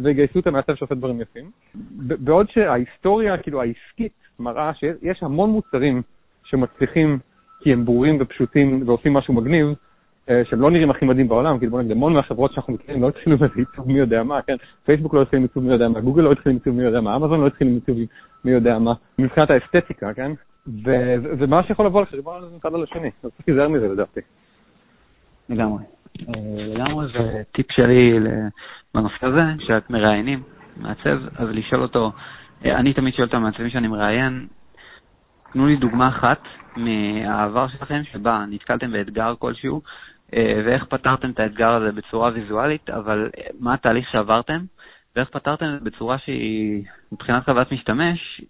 ויגייסו 0.03 0.39
את 0.39 0.47
המעצב 0.47 0.75
שעושה 0.75 0.95
דברים 0.95 1.21
יפים. 1.21 1.51
בעוד 1.97 2.49
שההיסטוריה, 2.49 3.37
כאילו 3.37 3.61
העסקית, 3.61 4.13
מראה 4.39 4.73
שיש 4.73 5.23
המון 5.23 5.49
מוצרים 5.49 6.01
שמצליחים 6.43 7.19
כי 7.59 7.73
הם 7.73 7.85
ברורים 7.85 8.17
ופשוטים 8.19 8.83
ועושים 8.85 9.13
משהו 9.13 9.33
מגניב, 9.33 9.67
אה, 10.29 10.41
שהם 10.45 10.61
לא 10.61 10.71
נראים 10.71 10.91
הכי 10.91 11.05
מדהים 11.05 11.27
בעולם, 11.27 11.57
כאילו 11.57 11.71
בוא 11.71 11.79
נגיד, 11.79 11.91
המון 11.91 12.13
מהחברות 12.13 12.53
שאנחנו 12.53 12.73
מכירים 12.73 13.01
לא 13.01 13.07
התחילו 13.07 13.35
עם 13.35 13.43
עיצוב 13.55 13.87
מי 13.87 13.99
יודע 13.99 14.23
מה, 14.23 14.41
כן? 14.41 14.55
פייסבוק 14.85 15.13
לא 15.13 15.21
התחיל 15.21 15.37
עם 15.37 15.43
עיצוב 15.43 15.63
מי 15.63 15.71
יודע 15.71 15.89
מה, 15.89 15.99
גוגל 15.99 16.21
לא 16.21 16.31
התחיל 16.31 16.49
עם 16.49 16.57
עיצוב 16.57 16.75
מי 16.75 16.83
יודע 16.83 17.01
מה, 17.01 17.15
אמזון 17.15 17.41
לא 17.41 17.47
התחיל 17.47 17.67
עם 17.67 17.73
עיצוב 17.73 17.97
מי 18.43 18.51
יודע 18.51 18.79
מה, 18.79 18.93
מבחינת 19.19 19.49
האסתטיקה, 19.49 20.13
כן? 20.13 20.31
ומה 21.37 21.63
שיכול 21.63 21.85
לבוא 21.85 22.01
לך, 22.01 22.13
דיברנו 22.13 22.37
על 22.37 22.49
זה 22.49 22.55
מצד 22.55 22.75
על 22.75 22.83
השני, 22.83 23.09
אז 23.23 23.31
צריך 23.37 23.47
להיזהר 23.47 23.67
מזה 23.67 23.87
לדעתי. 23.87 24.19
לגמרי. 25.49 25.83
אה, 26.19 26.33
לגמרי 26.57 27.05
זה 27.13 27.41
טיפ 27.51 27.71
שלי 27.71 28.19
בנושא 28.93 29.25
הזה, 29.25 29.41
שאת 29.59 29.89
מראיינים 29.89 30.43
מעצב, 30.77 31.19
אז 31.35 31.49
לשאול 31.49 31.81
אותו, 31.81 32.11
אה, 32.65 32.75
אני 32.75 32.93
תמיד 32.93 33.13
שואל 33.13 33.27
את 33.27 33.33
המעצבים 33.33 33.69
שאני 33.69 33.87
מראיין, 33.87 34.47
תנו 35.53 35.67
לי 35.67 35.75
דוגמה 35.75 36.07
אחת 36.07 36.41
מהעבר 36.75 37.67
שלכם 37.67 38.01
שבה 38.11 38.45
נתקלתם 38.49 38.91
באתגר 38.91 39.33
כלשהו, 39.39 39.81
אה, 40.33 40.61
ואיך 40.65 40.85
פתרתם 40.85 41.29
את 41.29 41.39
האתגר 41.39 41.69
הזה 41.69 41.91
בצורה 41.91 42.31
ויזואלית, 42.33 42.89
אבל 42.89 43.29
מה 43.59 43.73
התהליך 43.73 44.09
שעברתם, 44.09 44.59
ואיך 45.15 45.29
פתרתם 45.29 45.65
את 45.65 45.79
זה 45.79 45.89
בצורה 45.89 46.17
שהיא 46.17 46.83
מבחינת 47.11 47.45
חוויית 47.45 47.71
משתמש 47.71 48.41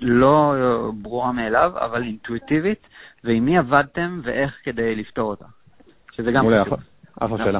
לא 0.00 0.54
ברורה 1.02 1.32
מאליו, 1.32 1.72
אבל 1.74 2.02
אינטואיטיבית, 2.02 2.86
ועם 3.24 3.44
מי 3.44 3.58
עבדתם 3.58 4.20
ואיך 4.24 4.58
כדי 4.64 4.94
לפתור 4.94 5.30
אותה. 5.30 5.44
שזה 6.12 6.32
גם 6.32 6.44
חשוב. 6.64 6.78
אחלה 7.20 7.38
שאלה. 7.38 7.58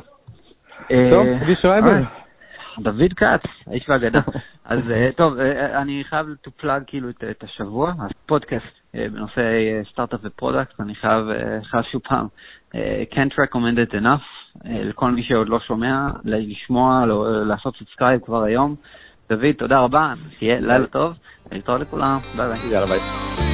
אה, 0.91 1.09
טוב, 1.13 1.27
שרייבר. 1.63 2.03
דוד 2.83 3.13
כץ, 3.17 3.51
האיש 3.67 3.89
והאגדה. 3.89 4.21
אז 4.65 4.79
אה, 4.91 5.09
טוב, 5.17 5.39
אה, 5.39 5.83
אני 5.83 6.03
חייב 6.09 6.27
to 6.47 6.63
plug 6.63 6.85
כאילו 6.87 7.11
את, 7.11 7.45
השבוע, 7.45 7.93
הפודקאסט 7.99 8.79
בנושא 8.95 9.43
סטארט-אפ 9.93 10.21
ו 10.25 10.31
product, 10.31 10.81
אני 10.81 10.95
חייב, 10.95 11.25
חייב 11.63 11.85
שוב 11.93 12.03
פעם, 12.09 12.27
can't 13.13 13.35
recommend 13.45 13.91
it 13.91 13.95
enough, 13.95 14.59
לכל 14.65 15.11
מי 15.11 15.23
שעוד 15.23 15.49
לא 15.49 15.61
שומע, 15.61 16.09
לשמוע, 16.25 17.07
לא, 17.07 17.47
לעשות 17.47 17.77
subscribe 17.79 18.21
כבר 18.25 18.43
היום. 18.43 18.75
דוד, 19.29 19.53
תודה 19.59 19.79
רבה, 19.79 20.15
שיהיה 20.39 20.61
לילה 20.61 20.87
טוב, 20.87 21.13
להתראות 21.53 21.81
לכולם, 21.81 22.19
ביי 22.37 22.49
ביי. 22.49 22.73
יאללה 22.73 22.87
ביי. 22.87 23.48